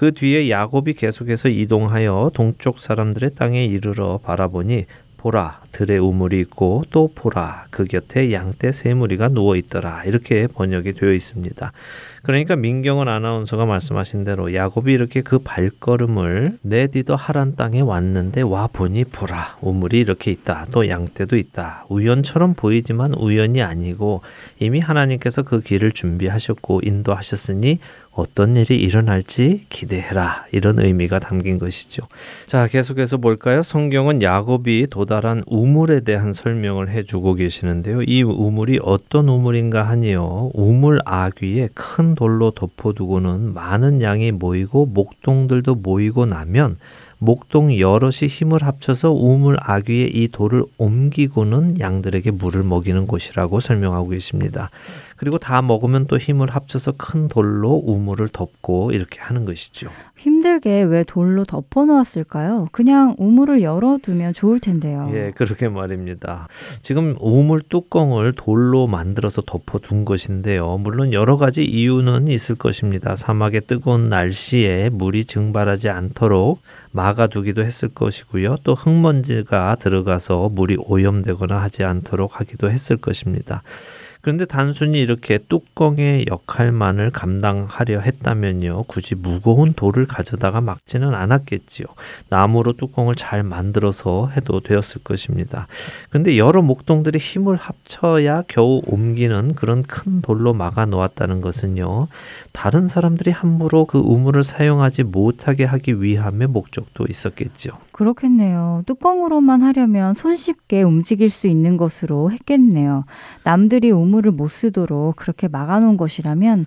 [0.00, 4.86] 그 뒤에 야곱이 계속해서 이동하여 동쪽 사람들의 땅에 이르러 바라보니
[5.18, 10.04] 보라 들의 우물이 있고 또 보라 그 곁에 양떼 세 무리가 누워 있더라.
[10.04, 11.72] 이렇게 번역이 되어 있습니다.
[12.22, 19.04] 그러니까 민경원 아나운서가 말씀하신 대로 야곱이 이렇게 그 발걸음을 내디더 하란 땅에 왔는데 와 보니
[19.04, 20.68] 보라 우물이 이렇게 있다.
[20.70, 21.84] 또 양떼도 있다.
[21.90, 24.22] 우연처럼 보이지만 우연이 아니고
[24.58, 27.80] 이미 하나님께서 그 길을 준비하셨고 인도하셨으니
[28.12, 30.46] 어떤 일이 일어날지 기대해라.
[30.52, 32.02] 이런 의미가 담긴 것이죠.
[32.46, 33.62] 자, 계속해서 볼까요?
[33.62, 38.02] 성경은 야곱이 도달한 우물에 대한 설명을 해주고 계시는데요.
[38.02, 40.50] 이 우물이 어떤 우물인가 하니요.
[40.54, 46.76] 우물 아귀에 큰 돌로 덮어두고는 많은 양이 모이고 목동들도 모이고 나면
[47.22, 54.70] 목동 여럿이 힘을 합쳐서 우물 아귀에 이 돌을 옮기고는 양들에게 물을 먹이는 곳이라고 설명하고 계십니다.
[55.20, 59.90] 그리고 다 먹으면 또 힘을 합쳐서 큰 돌로 우물을 덮고 이렇게 하는 것이죠.
[60.16, 62.68] 힘들게 왜 돌로 덮어 놓았을까요?
[62.72, 65.10] 그냥 우물을 열어두면 좋을 텐데요.
[65.12, 66.48] 예, 그렇게 말입니다.
[66.80, 70.78] 지금 우물 뚜껑을 돌로 만들어서 덮어둔 것인데요.
[70.78, 73.14] 물론 여러 가지 이유는 있을 것입니다.
[73.14, 76.62] 사막의 뜨거운 날씨에 물이 증발하지 않도록
[76.92, 78.56] 막아두기도 했을 것이고요.
[78.64, 83.62] 또 흙먼지가 들어가서 물이 오염되거나 하지 않도록 하기도 했을 것입니다.
[84.20, 88.84] 그런데 단순히 이렇게 뚜껑의 역할만을 감당하려 했다면요.
[88.84, 91.86] 굳이 무거운 돌을 가져다가 막지는 않았겠지요.
[92.28, 95.66] 나무로 뚜껑을 잘 만들어서 해도 되었을 것입니다.
[96.10, 102.08] 그런데 여러 목동들이 힘을 합쳐야 겨우 옮기는 그런 큰 돌로 막아 놓았다는 것은요.
[102.52, 107.78] 다른 사람들이 함부로 그 우물을 사용하지 못하게 하기 위함의 목적도 있었겠죠.
[108.00, 108.82] 그렇겠네요.
[108.86, 113.04] 뚜껑으로만 하려면 손쉽게 움직일 수 있는 것으로 했겠네요.
[113.44, 116.64] 남들이 우물을 못 쓰도록 그렇게 막아놓은 것이라면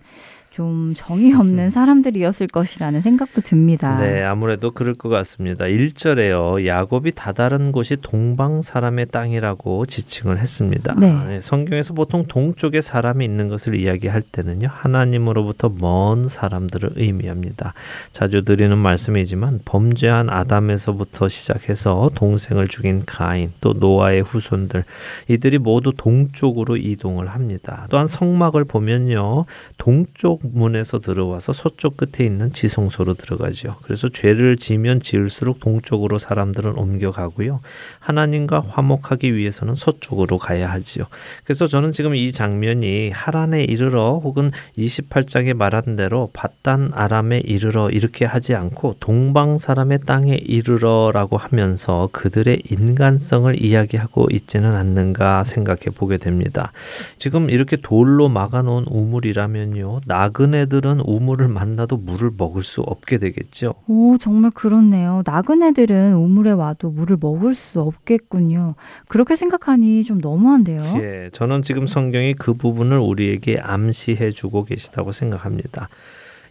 [0.53, 3.97] 좀 정이 없는 사람들이었을 것이라는 생각도 듭니다.
[3.97, 5.65] 네, 아무래도 그럴 것 같습니다.
[5.65, 6.63] 1절에요.
[6.67, 10.93] 야곱이 다다른 곳이 동방 사람의 땅이라고 지칭을 했습니다.
[10.99, 11.41] 네.
[11.41, 14.67] 성경에서 보통 동쪽에 사람이 있는 것을 이야기할 때는요.
[14.69, 17.73] 하나님으로부터 먼 사람들을 의미합니다.
[18.11, 24.83] 자주 드리는 말씀이지만 범죄한 아담에서부터 시작해서 동생을 죽인 가인, 또 노아의 후손들
[25.29, 27.87] 이들이 모두 동쪽으로 이동을 합니다.
[27.89, 29.45] 또한 성막을 보면요.
[29.79, 33.77] 동쪽 문에서 들어와서 서쪽 끝에 있는 지성소로 들어가죠.
[33.83, 37.61] 그래서 죄를 지면 지을수록 동쪽으로 사람들은 옮겨가고요.
[37.99, 41.05] 하나님과 화목하기 위해서는 서쪽으로 가야 하지요.
[41.43, 48.25] 그래서 저는 지금 이 장면이 하란에 이르러 혹은 28장에 말한 대로 바단 아람에 이르러 이렇게
[48.25, 56.71] 하지 않고 동방 사람의 땅에 이르러라고 하면서 그들의 인간성을 이야기하고 있지는 않는가 생각해 보게 됩니다.
[57.17, 60.01] 지금 이렇게 돌로 막아놓은 우물이라면요.
[60.33, 63.75] 나그네들은 우물을 만나도 물을 먹을 수 없게 되겠죠.
[63.87, 65.21] 오, 정말 그렇네요.
[65.25, 68.73] 나그네들은 우물에 와도 물을 먹을 수 없겠군요.
[69.07, 70.81] 그렇게 생각하니 좀 너무한데요.
[70.97, 75.87] 예, 저는 지금 성경이 그 부분을 우리에게 암시해 주고 계시다고 생각합니다.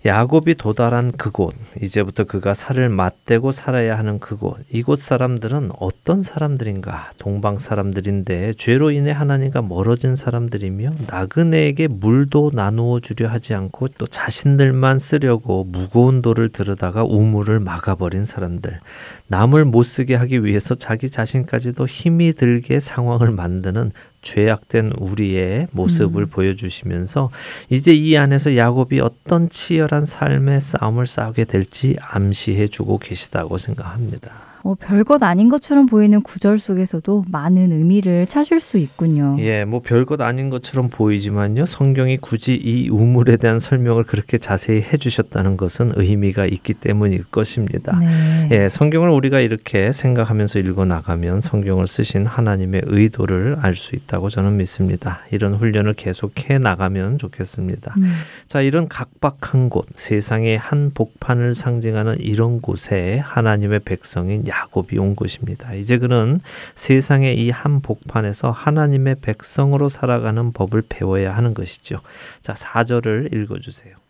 [0.04, 7.12] 야곱이 도달한 그곳, 이제부터 그가 살을 맞대고 살아야 하는 그곳, 이곳 사람들은 어떤 사람들인가?
[7.18, 14.98] 동방 사람들인데 죄로 인해 하나님과 멀어진 사람들이며 나그네에게 물도 나누어 주려 하지 않고 또 자신들만
[14.98, 18.80] 쓰려고 무거운 돌을 들여다가 우물을 막아버린 사람들.
[19.28, 23.92] 남을 못 쓰게 하기 위해서 자기 자신까지도 힘이 들게 상황을 만드는
[24.22, 26.28] 죄악된 우리의 모습을 음.
[26.28, 27.30] 보여주시면서
[27.68, 34.51] 이제 이 안에서 야곱이 어떤 치열한 삶의 싸움을 싸우게 될지 암시해 주고 계시다고 생각합니다.
[34.64, 39.36] 어, 별것 아닌 것처럼 보이는 구절 속에서도 많은 의미를 찾을 수 있군요.
[39.40, 41.66] 예, 뭐 별것 아닌 것처럼 보이지만요.
[41.66, 47.98] 성경이 굳이 이 우물에 대한 설명을 그렇게 자세히 해주셨다는 것은 의미가 있기 때문일 것입니다.
[47.98, 48.48] 네.
[48.52, 54.56] 예, 성경을 우리가 이렇게 생각하면서 읽어 나가면 성경을 쓰신 하나님의 의도를 알 수 있다고 저는
[54.58, 55.20] 믿습니다.
[55.30, 57.94] 이런 훈련을 계속해 나가면 좋겠습니다.
[57.96, 58.12] 음.
[58.46, 65.72] 자, 이런 각박한 곳, 세상의 한 복판을 상징하는 이런 곳에 하나님의 백성인 야곱이 온 것입니다.
[65.74, 66.38] 이제 그는
[66.74, 71.98] 세상의 이 한 복판에서 하나님의 백성으로 살아가는 법을 배워야 하는 것이죠.
[72.40, 74.01] 자, 4절을 읽어 주세요.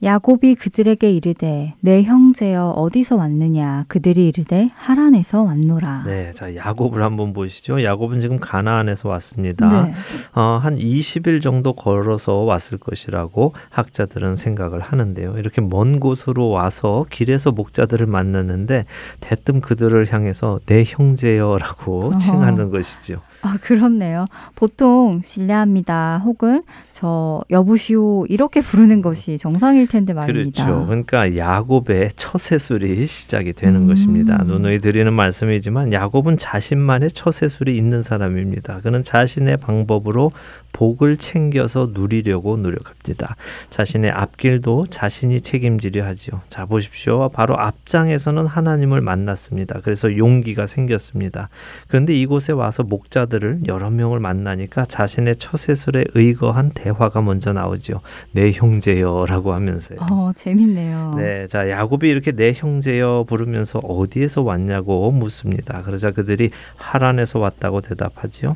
[0.00, 6.04] 야곱이 그들에게 이르되 내 형제여 어디서 왔느냐 그들이 이르되 하란에서 왔노라.
[6.06, 7.82] 네, 자 야곱을 한번 보시죠.
[7.82, 9.86] 야곱은 지금 가나안에서 왔습니다.
[9.86, 9.94] 네.
[10.34, 15.36] 어, 한 20일 정도 걸어서 왔을 것이라고 학자들은 생각을 하는데요.
[15.36, 18.84] 이렇게 먼 곳으로 와서 길에서 목자들을 만났는데
[19.18, 22.18] 대뜸 그들을 향해서 내 형제여라고 어허.
[22.18, 23.20] 칭하는 것이죠.
[23.40, 24.26] 아, 그렇네요.
[24.56, 26.22] 보통 실례합니다.
[26.24, 26.62] 혹은
[26.92, 30.64] 저 여보시오 이렇게 부르는 것이 정상일 텐데 말입니다.
[30.64, 30.86] 그렇죠.
[30.86, 33.86] 그러니까 야곱의 처세술이 시작이 되는 음.
[33.86, 34.42] 것입니다.
[34.44, 38.80] 누누이 드리는 말씀이지만 야곱은 자신만의 처세술이 있는 사람입니다.
[38.80, 40.32] 그는 자신의 방법으로
[40.78, 43.34] 복을 챙겨서 누리려고 노력합니다.
[43.68, 46.40] 자신의 앞길도 자신이 책임지려 하지요.
[46.48, 47.30] 자 보십시오.
[47.30, 49.80] 바로 앞장에서는 하나님을 만났습니다.
[49.82, 51.48] 그래서 용기가 생겼습니다.
[51.88, 58.00] 그런데 이곳에 와서 목자들을 여러 명을 만나니까 자신의 처세술에 의거한 대화가 먼저 나오죠.
[58.30, 59.98] 내 형제여라고 하면서요.
[60.12, 61.14] 어, 재밌네요.
[61.16, 65.82] 네, 자 야곱이 이렇게 내 형제여 부르면서 어디에서 왔냐고 묻습니다.
[65.82, 68.54] 그러자 그들이 하란에서 왔다고 대답하지요.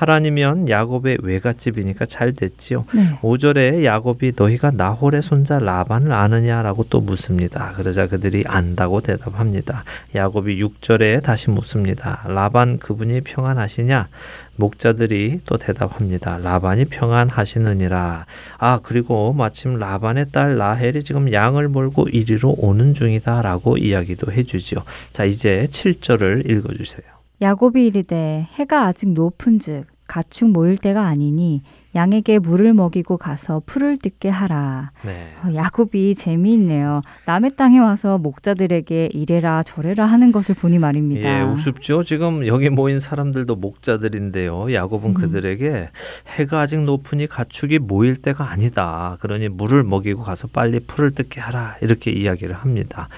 [0.00, 2.86] 하란이면 야곱의 외갓집이니까 잘 됐지요.
[2.94, 3.18] 네.
[3.20, 7.72] 5절에 야곱이 너희가 나홀의 손자 라반을 아느냐라고 또 묻습니다.
[7.76, 9.84] 그러자 그들이 안다고 대답합니다.
[10.14, 12.24] 야곱이 6절에 다시 묻습니다.
[12.26, 14.08] 라반 그분이 평안하시냐?
[14.56, 16.38] 목자들이 또 대답합니다.
[16.38, 18.24] 라반이 평안하시느니라.
[18.56, 24.82] 아, 그리고 마침 라반의 딸 라헬이 지금 양을 몰고 이리로 오는 중이다라고 이야기도 해 주지요.
[25.12, 27.19] 자, 이제 7절을 읽어 주세요.
[27.42, 31.62] 야곱이 이르되 해가 아직 높은즉 가축 모일 때가 아니니
[31.94, 34.92] 양에게 물을 먹이고 가서 풀을 뜯게 하라.
[35.04, 35.32] 네.
[35.42, 37.00] 어, 야곱이 재미있네요.
[37.26, 41.40] 남의 땅에 와서 목자들에게 이래라 저래라 하는 것을 보니 말입니다.
[41.40, 42.04] 예, 우습죠.
[42.04, 44.72] 지금 여기 모인 사람들도 목자들인데요.
[44.72, 45.14] 야곱은 음.
[45.14, 45.90] 그들에게
[46.38, 49.16] 해가 아직 높으니 가축이 모일 때가 아니다.
[49.20, 51.76] 그러니 물을 먹이고 가서 빨리 풀을 뜯게 하라.
[51.82, 53.08] 이렇게 이야기를 합니다.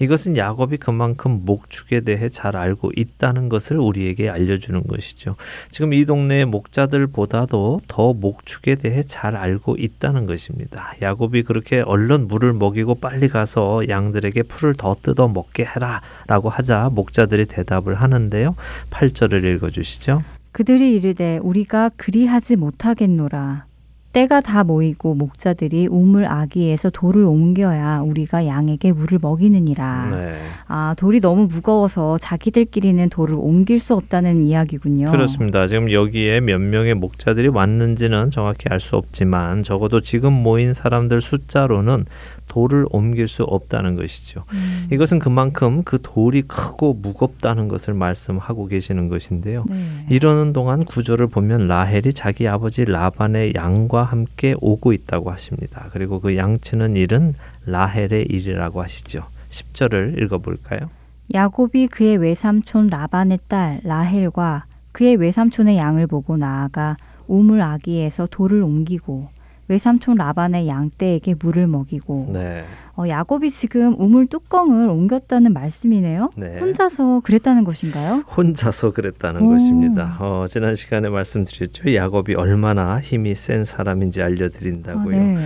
[0.00, 5.36] 이것은 야곱이 그만큼 목축에 대해 잘 알고 있다는 것을 우리에게 알려주는 것이죠.
[5.70, 10.94] 지금 이 동네의 목자들보다도 더 목축에 대해 잘 알고 있다는 것입니다.
[11.02, 16.90] 야곱이 그렇게 얼른 물을 먹이고 빨리 가서 양들에게 풀을 더 뜯어 먹게 해라 라고 하자
[16.92, 18.56] 목자들이 대답을 하는데요.
[18.90, 20.22] 8절을 읽어주시죠.
[20.52, 23.69] 그들이 이르되 우리가 그리하지 못하겠노라.
[24.12, 30.08] 때가 다 모이고 목자들이 우물 아기에서 돌을 옮겨야 우리가 양에게 물을 먹이느니라.
[30.10, 30.34] 네.
[30.66, 35.12] 아, 돌이 너무 무거워서 자기들끼리는 돌을 옮길 수 없다는 이야기군요.
[35.12, 35.68] 그렇습니다.
[35.68, 42.06] 지금 여기에 몇 명의 목자들이 왔는지는 정확히 알 수 없지만 적어도 지금 모인 사람들 숫자로는
[42.50, 44.44] 돌을 옮길 수 없다는 것이죠.
[44.52, 44.88] 음.
[44.92, 49.64] 이것은 그만큼 그 돌이 크고 무겁다는 것을 말씀하고 계시는 것인데요.
[49.68, 49.76] 네.
[50.10, 55.88] 이러는 동안 구절을 보면 라헬이 자기 아버지 라반의 양과 함께 오고 있다고 하십니다.
[55.92, 57.34] 그리고 그 양치는 일은
[57.66, 59.24] 라헬의 일이라고 하시죠.
[59.48, 60.90] 10절을 읽어볼까요?
[61.32, 66.96] 야곱이 그의 외삼촌 라반의 딸 라헬과 그의 외삼촌의 양을 보고 나아가
[67.28, 69.28] 우물 아기에서 돌을 옮기고
[69.70, 72.64] 외삼촌 라반의 양떼에게 물을 먹이고 네.
[72.96, 76.30] 어, 야곱이 지금 우물 뚜껑을 옮겼다는 말씀이네요.
[76.36, 76.58] 네.
[76.58, 78.24] 혼자서 그랬다는 것인가요?
[78.36, 79.50] 혼자서 그랬다는 오.
[79.50, 80.16] 것입니다.
[80.18, 81.94] 어, 지난 시간에 말씀드렸죠.
[81.94, 85.16] 야곱이 얼마나 힘이 센 사람인지 아, 알려드린다고요.
[85.16, 85.38] 네.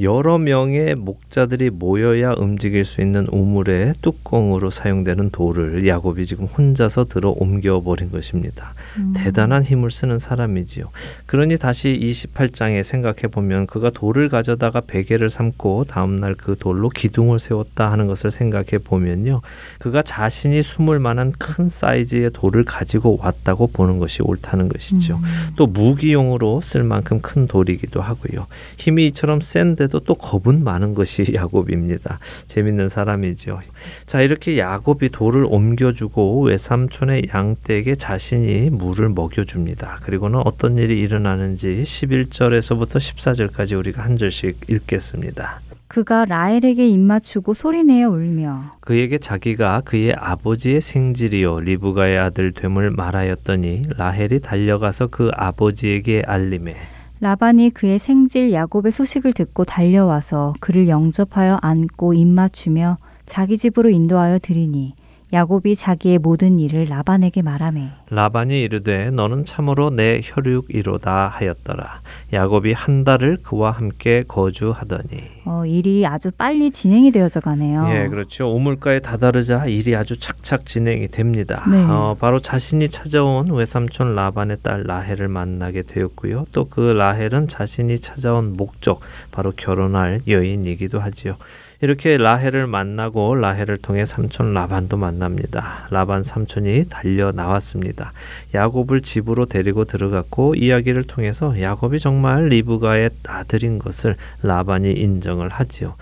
[0.00, 7.34] 여러 명의 목자들이 모여야 움직일 수 있는 우물의 뚜껑으로 사용되는 돌을 야곱이 지금 혼자서 들어
[7.36, 8.74] 옮겨 버린 것입니다.
[8.98, 9.12] 음.
[9.16, 10.90] 대단한 힘을 쓰는 사람이지요.
[11.26, 17.38] 그러니 다시 28장에 생각해 보면 그가 돌을 가져다가 베개를 삼고 다음 날 그 돌로 기둥을
[17.38, 19.40] 세웠다 하는 것을 생각해 보면요.
[19.78, 25.16] 그가 자신이 숨을 만한 큰 사이즈의 돌을 가지고 왔다고 보는 것이 옳다는 것이죠.
[25.16, 25.22] 음.
[25.56, 28.46] 또 무기용으로 쓸 만큼 큰 돌이기도 하고요.
[28.76, 32.20] 힘이 이처럼 센데 도 또 겁은 많은 것이 야곱입니다.
[32.46, 33.60] 재밌는 사람이죠.
[34.06, 39.98] 자, 이렇게 야곱이 돌을 옮겨주고 외삼촌의 양떼에게 자신이 물을 먹여줍니다.
[40.02, 45.60] 그리고는 어떤 일이 일어나는지 11절에서부터 14절까지 우리가 한 절씩 읽겠습니다.
[45.88, 54.40] 그가 라헬에게 입맞추고 소리내어 울며 그에게 자기가 그의 아버지의 생질이요 리브가의 아들 됨을 말하였더니 라헬이
[54.40, 62.98] 달려가서 그 아버지에게 알림해 라반이 그의 생질 야곱의 소식을 듣고 달려와서 그를 영접하여 안고 입맞추며
[63.24, 64.94] 자기 집으로 인도하여 드리니
[65.32, 72.00] 야곱이 자기의 모든 일을 라반에게 말하매 라반이 이르되 너는 참으로 내 혈육이로다 하였더라
[72.32, 77.88] 야곱이 한 달을 그와 함께 거주하더니 어, 일이 아주 빨리 진행이 되어져 가네요.
[77.90, 78.52] 예, 그렇죠.
[78.54, 81.64] 우물가에 다다르자 일이 아주 착착 진행이 됩니다.
[81.70, 81.84] 네.
[81.84, 86.46] 어, 바로 자신이 찾아온 외삼촌 라반의 딸 라헬을 만나게 되었고요.
[86.52, 89.00] 또 그 라헬은 자신이 찾아온 목적,
[89.30, 91.36] 바로 결혼할 여인이기도 하지요.
[91.82, 95.88] 이렇게 라헬을 만나고 라헬을 통해 삼촌 라반도 만납니다.
[95.90, 98.12] 라반 삼촌이 달려 나왔습니다.
[98.54, 105.96] 야곱을 집으로 데리고 들어갔고 이야기를 통해서 야곱이 정말 리브가의 아들인 것을 라반이 인정을 하지요.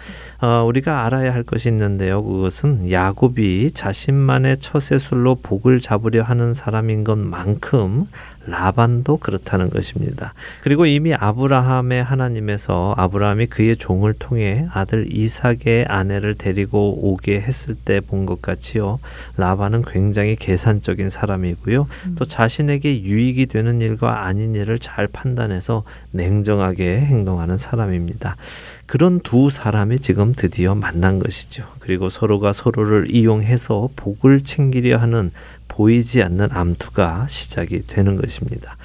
[0.45, 2.23] 어, 우리가 알아야 할 것이 있는데요.
[2.23, 8.05] 그것은 야곱이 자신만의 처세술로 복을 잡으려 하는 사람인 것만큼
[8.47, 10.35] 라반도 그렇다는 것입니다.
[10.63, 18.01] 그리고 이미 아브라함의 하나님에서 아브라함이 그의 종을 통해 아들 이삭의 아내를 데리고 오게 했을 때
[18.01, 18.99] 본 것 같이요.
[19.39, 21.87] 라반은 굉장히 계산적인 사람이고요.
[22.17, 25.85] 또 자신에게 유익이 되는 일과 아닌 일을 잘 판단해서
[26.15, 28.37] 냉정하게 행동하는 사람입니다.
[28.87, 31.67] 그런 두 사람이 지금 드디어 만난 것이죠.
[31.81, 35.33] 그리고 서로가 서로를 이용해서 복을 챙기려 하는
[35.69, 38.77] 보이지 않는 암투가 시작이 되는 것입니다.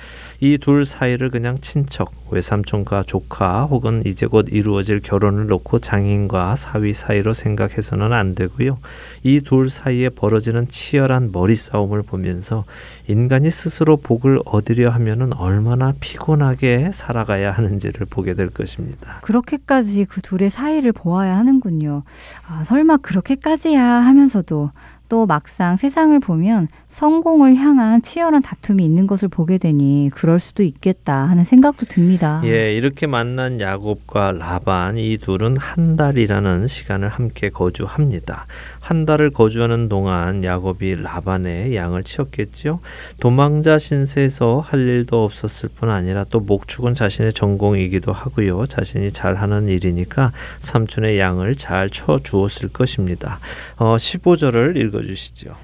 [0.41, 6.93] 이 둘 사이를 그냥 친척, 외삼촌과 조카 혹은 이제 곧 이루어질 결혼을 놓고 장인과 사위
[6.93, 8.77] 사이로 생각해서는 안 되고요.
[9.23, 12.63] 이 둘 사이에 벌어지는 치열한 머리 싸움을 보면서
[13.07, 19.19] 인간이 스스로 복을 얻으려 하면은 얼마나 피곤하게 살아가야 하는지를 보게 될 것입니다.
[19.23, 22.03] 그렇게까지 그 둘의 사이를 보아야 하는군요.
[22.47, 24.71] 아, 설마 그렇게까지야 하면서도
[25.09, 31.13] 또 막상 세상을 보면 성공을 향한 치열한 다툼이 있는 것을 보게 되니 그럴 수도 있겠다
[31.13, 32.41] 하는 생각도 듭니다.
[32.45, 38.47] 예, 이렇게 만난 야곱과 라반 이 둘은 한 달이라는 시간을 함께 거주합니다.
[38.79, 42.79] 한 달을 거주하는 동안 야곱이 라반의 양을 치웠겠죠.
[43.19, 48.65] 도망자 신세에서 할 일도 없었을 뿐 아니라 또 목축은 자신의 전공이기도 하고요.
[48.65, 53.39] 자신이 잘하는 일이니까 삼촌의 양을 잘 쳐 주었을 것입니다.
[53.77, 55.55] 어, 15절을 읽어 주시죠.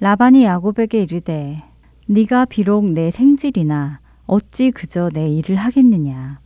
[0.00, 1.60] 라반이 야곱에게 이르되
[2.06, 6.38] 네가 비록 내 생질이나 어찌 그저 내 일을 하겠느냐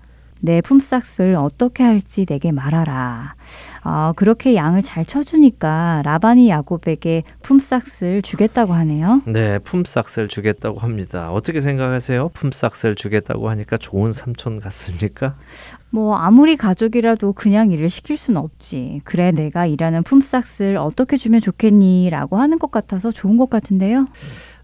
[0.42, 3.36] 내 품삯을 어떻게 할지 내게 말하라.
[3.84, 9.20] 아, 그렇게 양을 잘 쳐주니까 라반이 야곱에게 품삯을 주겠다고 하네요.
[9.24, 11.30] 네, 품삯을 주겠다고 합니다.
[11.32, 12.30] 어떻게 생각하세요?
[12.30, 15.36] 품삯을 주겠다고 하니까 좋은 삼촌 같습니까?
[15.90, 19.02] 뭐 아무리 가족이라도 그냥 일을 시킬 순 없지.
[19.04, 24.08] 그래 내가 일하는 품삯을 어떻게 주면 좋겠니라고 하는 것 같아서 좋은 것 같은데요.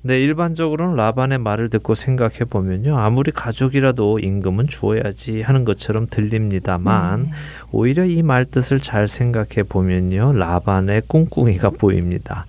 [0.03, 2.96] 네, 일반적으로는 라반의 말을 듣고 생각해 보면요.
[2.99, 7.30] 아무리 가족이라도 임금은 주어야지 하는 것처럼 들립니다만 네.
[7.72, 10.32] 오히려 이 말 뜻을 잘 생각해 보면요.
[10.34, 12.44] 라반의 꿍꿍이가 보입니다.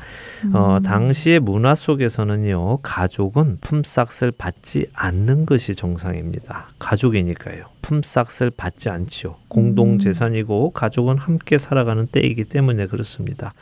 [0.54, 0.84] 어, 음.
[0.84, 2.80] 당시의 문화 속에서는요.
[2.82, 6.70] 가족은 품삯을 받지 않는 것이 정상입니다.
[6.80, 7.66] 가족이니까요.
[7.82, 9.36] 품삯을 받지 않지요.
[9.48, 13.54] 공동 재산이고 가족은 함께 살아가는 때이기 때문에 그렇습니다.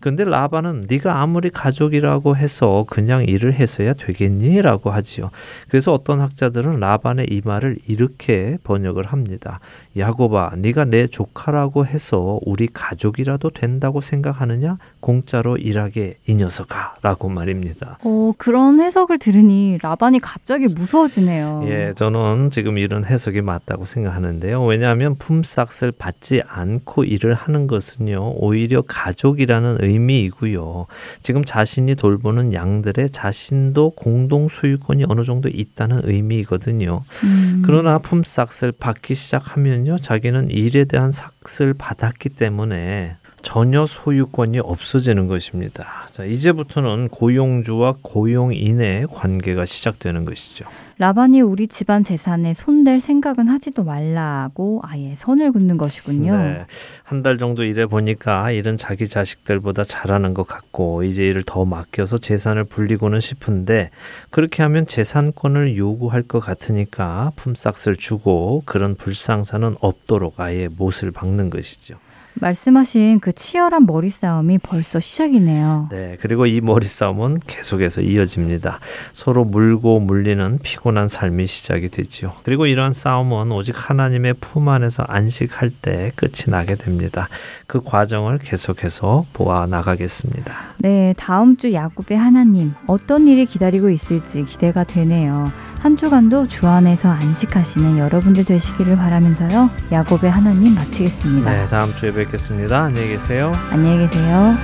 [0.00, 5.30] 근데 라반은 네가 아무리 가족이라고 해서 그냥 일을 해서야 되겠니라고 하지요.
[5.68, 9.60] 그래서 어떤 학자들은 라반의 이 말을 이렇게 번역을 합니다.
[9.96, 14.78] 야곱아, 네가 내 조카라고 해서 우리 가족이라도 된다고 생각하느냐?
[15.00, 17.98] 공짜로 일하게 이 녀석아라고 말입니다.
[18.04, 21.64] 어, 그런 해석을 들으니 라반이 갑자기 무서워지네요.
[21.66, 24.64] 예, 저는 지금 이런 해석이 맞다고 생각하는데요.
[24.64, 30.86] 왜냐하면 품삯을 받지 않고 일을 하는 것은요, 오히려 가족이라는 의미이고요.
[31.22, 37.02] 지금 자신이 돌보는 양들의 자신도 공동 소유권이 어느 정도 있다는 의미이거든요.
[37.24, 37.62] 음.
[37.64, 43.16] 그러나 품삯을 받기 시작하면 요, 자기는 일에 대한 삭을 받았기 때문에
[43.52, 46.06] 전혀 소유권이 없어지는 것입니다.
[46.12, 50.66] 자, 이제부터는 고용주와 고용인의 관계가 시작되는 것이죠.
[50.98, 56.36] 라반이 우리 집안 재산에 손댈 생각은 하지도 말라고 아예 선을 긋는 것이군요.
[56.36, 56.64] 네.
[57.02, 62.18] 한 달 정도 일해 보니까 일은 자기 자식들보다 잘하는 것 같고 이제 일을 더 맡겨서
[62.18, 63.90] 재산을 불리고는 싶은데
[64.30, 71.96] 그렇게 하면 재산권을 요구할 것 같으니까 품삯을 주고 그런 불상사는 없도록 아예 못을 박는 것이죠.
[72.34, 75.88] 말씀하신 그 치열한 머리 싸움이 벌써 시작이네요.
[75.90, 78.80] 네, 그리고 이 머리 싸움은 계속해서 이어집니다.
[79.12, 82.32] 서로 물고 물리는 피곤한 삶이 시작이 되지요.
[82.42, 87.28] 그리고 이러한 싸움은 오직 하나님의 품 안에서 안식할 때 끝이 나게 됩니다.
[87.66, 90.56] 그 과정을 계속해서 보아 나가겠습니다.
[90.78, 95.50] 네, 다음 주 야곱의 하나님 어떤 일이 기다리고 있을지 기대가 되네요.
[95.80, 99.70] 한 주간도 주 안에서 안식하시는 여러분들 되시기를 바라면서요.
[99.90, 101.50] 야곱의 하나님 마치겠습니다.
[101.50, 102.82] 네, 다음 주에 뵙겠습니다.
[102.84, 103.52] 안녕히 계세요.
[103.70, 104.54] 안녕히 계세요.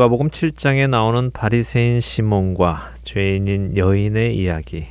[0.00, 4.86] 누가복음 7장에 나오는 바리새인 시몬과 죄인인 여인의 이야기.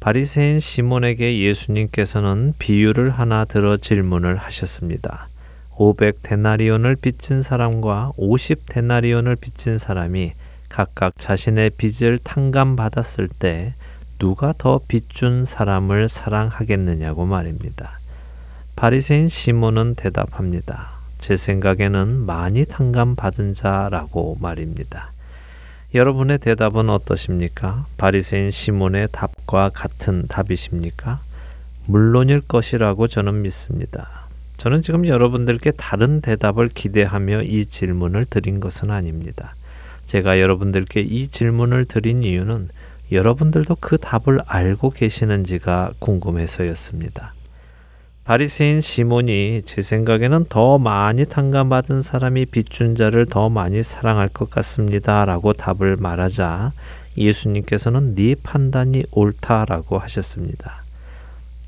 [0.00, 5.28] 바리새인 시몬에게 예수님께서는 비유를 하나 들어 질문을 하셨습니다.
[5.76, 10.32] 500 데나리온을 빚진 사람과 50 데나리온을 빚진 사람이
[10.70, 13.74] 각각 자신의 빚을 탕감받았을 때
[14.18, 17.98] 누가 더 빚준 사람을 사랑하겠느냐고 말입니다.
[18.76, 20.97] 바리새인 시몬은 대답합니다.
[21.18, 25.12] 제 생각에는 많이 탕감받은 자라고 말입니다.
[25.94, 27.86] 여러분의 대답은 어떠십니까?
[27.96, 31.20] 바리새인 시몬의 답과 같은 답이십니까?
[31.86, 34.26] 물론일 것이라고 저는 믿습니다.
[34.58, 39.54] 저는 지금 여러분들께 다른 대답을 기대하며 이 질문을 드린 것은 아닙니다.
[40.04, 42.68] 제가 여러분들께 이 질문을 드린 이유는
[43.10, 47.32] 여러분들도 그 답을 알고 계시는지가 궁금해서였습니다.
[48.28, 55.54] 바리새인 시몬이 제 생각에는 더 많이 탕감받은 사람이 빚준 자를 더 많이 사랑할 것 같습니다라고
[55.54, 56.72] 답을 말하자
[57.16, 60.84] 예수님께서는 네 판단이 옳다라고 하셨습니다.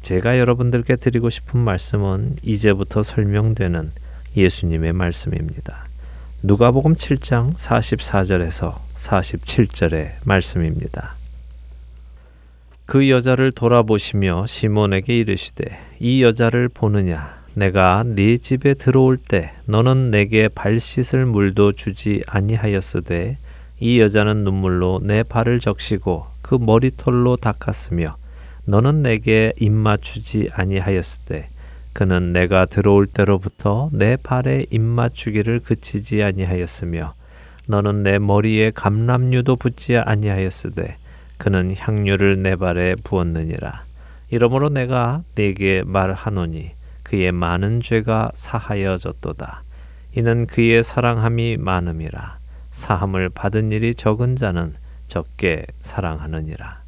[0.02, 3.92] 제가 여러분들께 드리고 싶은 말씀은 이제부터 설명되는
[4.36, 5.86] 예수님의 말씀입니다.
[6.42, 11.16] 누가복음 7장 44절에서 47절의 말씀입니다.
[12.84, 17.38] 그 여자를 돌아보시며 시몬에게 이르시되 이 여자를 보느냐?
[17.52, 23.36] 내가 네 집에 들어올 때 너는 내게 발 씻을 물도 주지 아니하였으되
[23.80, 28.16] 이 여자는 눈물로 내 발을 적시고 그 머리털로 닦았으며
[28.64, 31.50] 너는 내게 입 맞추지 아니하였으되
[31.92, 37.12] 그는 내가 들어올 때로부터 내 발에 입 맞추기를 그치지 아니하였으며
[37.66, 40.96] 너는 내 머리에 감람류도 붙지 아니하였으되
[41.36, 43.89] 그는 향유를 내 발에 부었느니라
[44.30, 46.72] 이러므로 내가 네게 말하노니
[47.02, 49.64] 그의 많은 죄가 사하여졌도다.
[50.14, 52.38] 이는 그의 사랑함이 많음이라.
[52.70, 54.74] 사함을 받은 일이 적은 자는
[55.08, 56.80] 적게 사랑하느니라.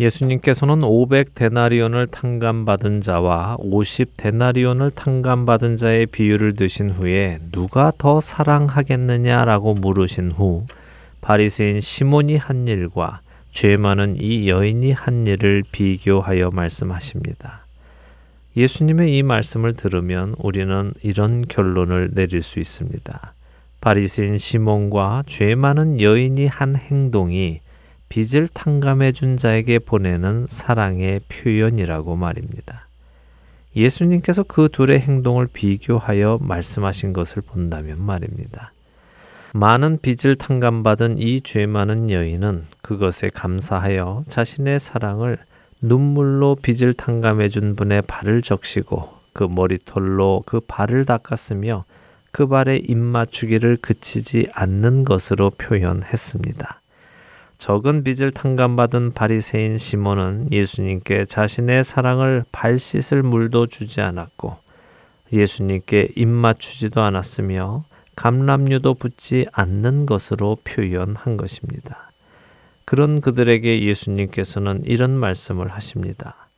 [0.00, 10.66] 예수님께서는 500데나리온을 탕감받은 자와 50데나리온을 탕감받은 자의 비유를 드신 후에 누가 더 사랑하겠느냐라고 물으신 후
[11.20, 13.20] 바리새인 시몬이 한 일과
[13.60, 17.66] 죄 많은 이 여인이 한 일을 비교하여 말씀하십니다.
[18.56, 23.34] 예수님의 이 말씀을 들으면 우리는 이런 결론을 내릴 수 있습니다.
[23.80, 27.58] 바리새인 시몬과 죄 많은 여인이 한 행동이
[28.08, 32.86] 빚을 탕감해 준 자에게 보내는 사랑의 표현이라고 말입니다.
[33.74, 38.70] 예수님께서 그 둘의 행동을 비교하여 말씀하신 것을 본다면 말입니다.
[39.54, 45.38] 많은 빚을 탕감받은 이 죄 많은 여인은 그것에 감사하여 자신의 사랑을
[45.80, 51.84] 눈물로 빚을 탕감해 준 분의 발을 적시고 그 머리털로 그 발을 닦았으며
[52.30, 56.80] 그 발에 입 맞추기를 그치지 않는 것으로 표현했습니다.
[57.56, 64.56] 적은 빚을 탕감받은 바리새인 시몬은 예수님께 자신의 사랑을 발 씻을 물도 주지 않았고
[65.32, 67.84] 예수님께 입 맞추지도 않았으며
[68.18, 72.10] 감람류도 붙지 않는 것으로 표현한 것입니다.
[72.84, 76.48] 그런 그들에게 예수님께서는 이런 말씀을 하십니다.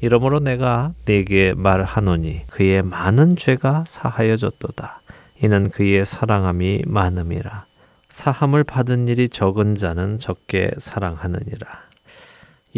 [0.00, 5.00] 이러므로 내가 네게 말하노니 그의 많은 죄가 사하여졌도다.
[5.42, 7.66] 이는 그의 사랑함이 많음이라.
[8.08, 11.87] 사함을 받은 일이 적은 자는 적게 사랑하느니라.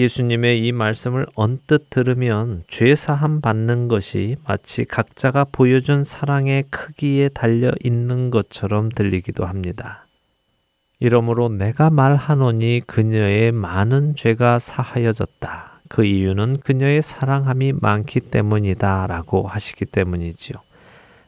[0.00, 7.70] 예수님의 이 말씀을 언뜻 들으면 죄 사함 받는 것이 마치 각자가 보여준 사랑의 크기에 달려
[7.84, 10.06] 있는 것처럼 들리기도 합니다.
[11.00, 15.80] 이러므로 내가 말하노니 그녀의 많은 죄가 사하여졌다.
[15.88, 19.06] 그 이유는 그녀의 사랑함이 많기 때문이다.
[19.06, 20.56] 라고 하시기 때문이지요.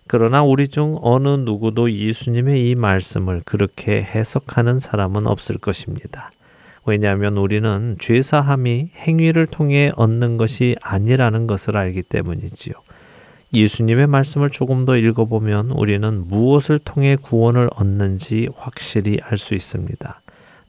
[0.07, 6.31] 그러나 우리 중 어느 누구도 예수님의 이 말씀을 그렇게 해석하는 사람은 없을 것입니다.
[6.85, 12.75] 왜냐하면 우리는 죄사함이 행위를 통해 얻는 것이 아니라는 것을 알기 때문이지요.
[13.55, 20.21] 예수님의 말씀을 조금 더 읽어보면 우리는 무엇을 통해 구원을 얻는지 확실히 알 수 있습니다.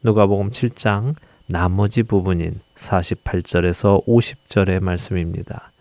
[0.04, 1.16] 누가복음 7장
[1.48, 5.72] 나머지 부분인 48절에서 50절의 말씀입니다.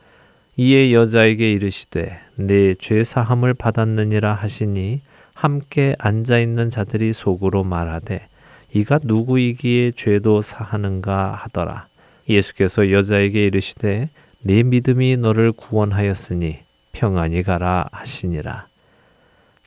[0.56, 5.00] 이에 여자에게 이르시되 내죄 사함을 받았느니라 하시니
[5.34, 8.28] 함께 앉아 있는 자들이 속으로 말하되
[8.74, 11.86] 이가 누구이기에 죄도 사하는가 하더라.
[12.28, 14.08] 예수께서 여자에게 이르시되
[14.40, 16.60] 네 믿음이 너를 구원하였으니
[16.92, 18.66] 평안히 가라 하시니라.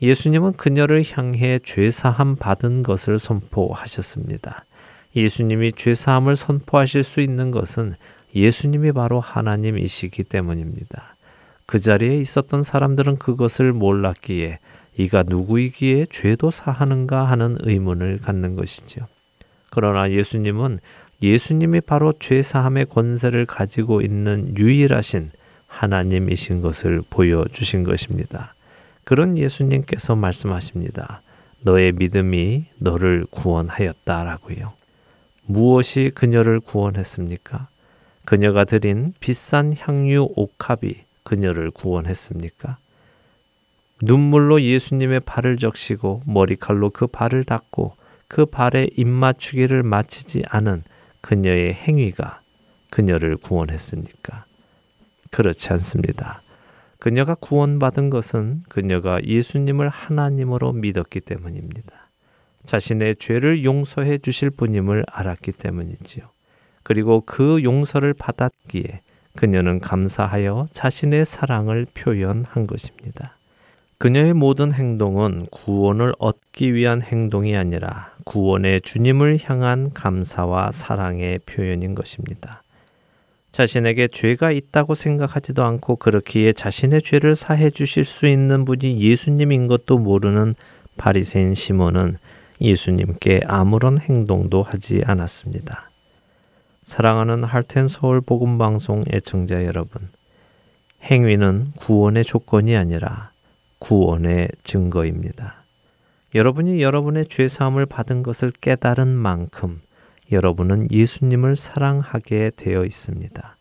[0.01, 4.65] 예수님은 그녀를 향해 죄사함 받은 것을 선포하셨습니다.
[5.15, 7.95] 예수님이 죄사함을 선포하실 수 있는 것은
[8.35, 11.15] 예수님이 바로 하나님이시기 때문입니다.
[11.65, 14.59] 그 자리에 있었던 사람들은 그것을 몰랐기에
[14.97, 19.07] 이가 누구이기에 죄도 사하는가 하는 의문을 갖는 것이죠.
[19.69, 20.77] 그러나 예수님은
[21.21, 25.31] 예수님이 바로 죄 사함의 권세를 가지고 있는 유일하신
[25.67, 28.53] 하나님이신 것을 보여 주신 것입니다.
[29.03, 31.21] 그런 예수님께서 말씀하십니다.
[31.61, 34.73] 너의 믿음이 너를 구원하였다라고요.
[35.45, 37.67] 무엇이 그녀를 구원했습니까?
[38.23, 42.77] 그녀가 드린 비싼 향유 옥합이 그녀를 구원했습니까?
[44.01, 47.95] 눈물로 예수님의 발을 적시고 머리칼로 그 발을 닦고
[48.27, 50.83] 그 발에 입맞추기를 마치지 않은
[51.21, 52.41] 그녀의 행위가
[52.91, 54.45] 그녀를 구원했습니까?
[55.31, 56.41] 그렇지 않습니다.
[56.99, 62.09] 그녀가 구원받은 것은 그녀가 예수님을 하나님으로 믿었기 때문입니다.
[62.65, 66.25] 자신의 죄를 용서해 주실 분임을 알았기 때문이지요.
[66.83, 69.01] 그리고 그 용서를 받았기에
[69.35, 73.34] 그녀는 감사하여 자신의 사랑을 표현한 것입니다.
[74.05, 82.61] 그녀의 모든 행동은 구원을 얻기 위한 행동이 아니라 구원의 주님을 향한 감사와 사랑의 표현인 것입니다.
[83.51, 89.97] 자신에게 죄가 있다고 생각하지도 않고 그렇기에 자신의 죄를 사해 주실 수 있는 분이 예수님인 것도
[89.97, 90.53] 모르는
[90.97, 92.19] 바리새인 시몬은
[92.61, 95.89] 예수님께 아무런 행동도 하지 않았습니다.
[96.83, 100.09] 사랑하는 할텐 서울 복음 방송 애청자 여러분.
[101.01, 103.33] 행위는 구원의 조건이 아니라
[103.79, 105.63] 구원의 증거입니다.
[106.33, 109.81] 여러분이 여러분의 죄 사함을 받은 것을 깨달은 만큼
[110.31, 113.57] 여러분은 예수님을 사랑하게 되어 있습니다.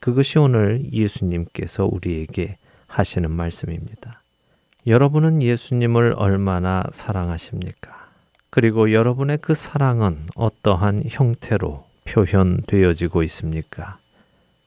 [0.00, 2.56] 그것이 오늘 예수님께서 우리에게
[2.86, 4.22] 하시는 말씀입니다.
[4.86, 8.08] 여러분은 예수님을 얼마나 사랑하십니까?
[8.50, 13.98] 그리고 여러분의 그 사랑은 어떠한 형태로 표현되어지고 있습니까?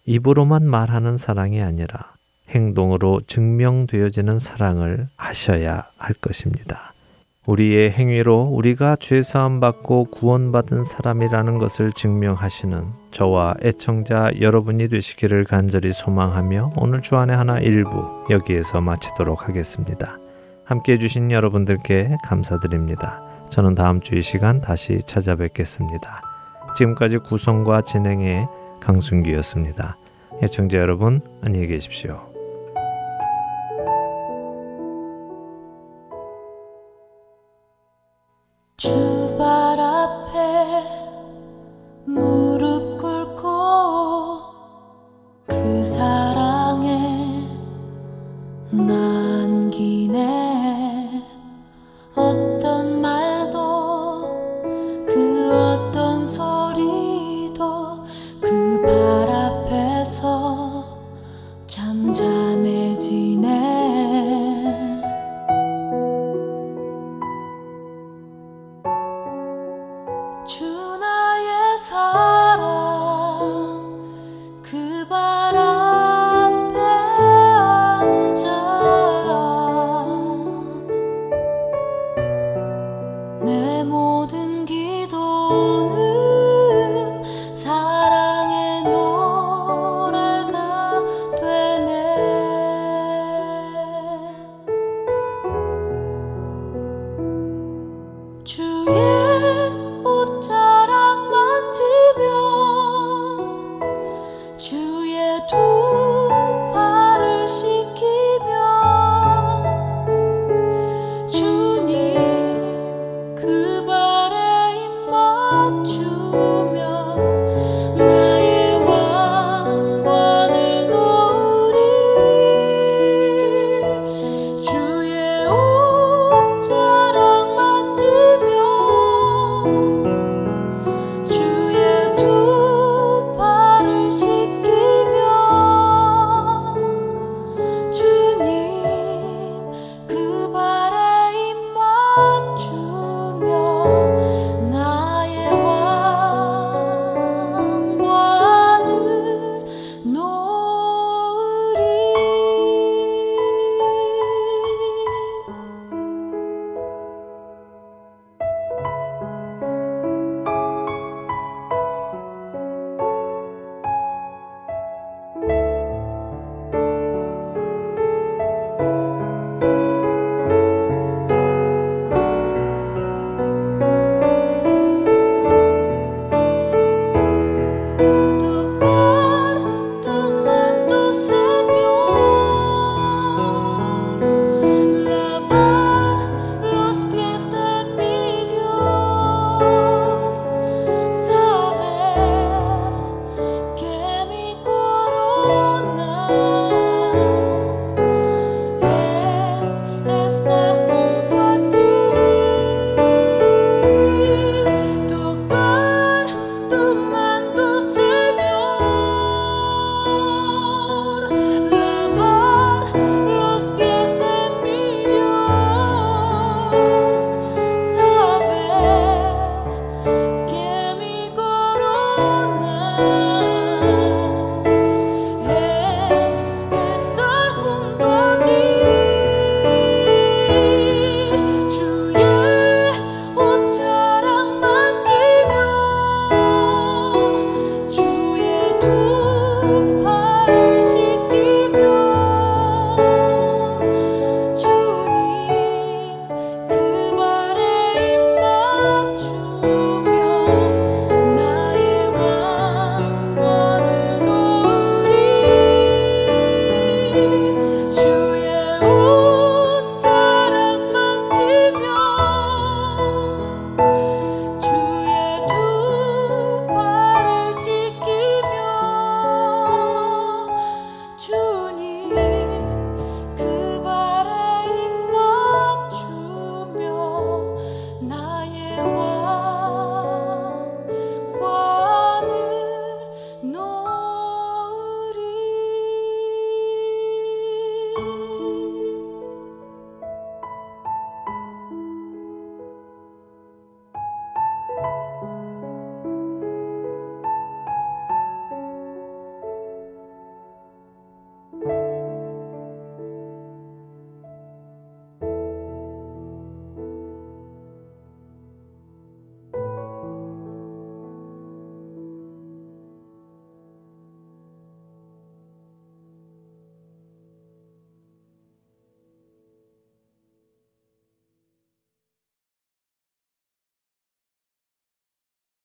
[0.06, 2.14] 입으로만 말하는 사랑이 아니라
[2.52, 6.93] 행동으로 증명되어지는 사랑을 하셔야 할 것입니다.
[7.47, 16.74] 우리의 행위로 우리가 죄사함 받고 구원받은 사람이라는 것을 증명하시는 저와 애청자 여러분이 되시기를 간절히 소망하며
[16.78, 20.20] 오늘 주안의 하나 일부 여기에서 마치도록 하겠습니다.
[20.64, 23.22] 함께 해주신 여러분들께 감사드립니다.
[23.49, 26.22] 저는 다음 주 이 시간 다시 찾아뵙겠습니다.
[26.78, 28.47] 지금까지 구성과 진행의
[28.80, 29.97] 강순기였습니다.
[30.43, 32.31] 애청자 여러분 안녕히 계십시오.
[38.82, 40.84] 주발 앞에
[42.04, 44.42] 무릎 꿇고
[45.46, 47.48] 그 사랑에
[48.72, 49.11] 나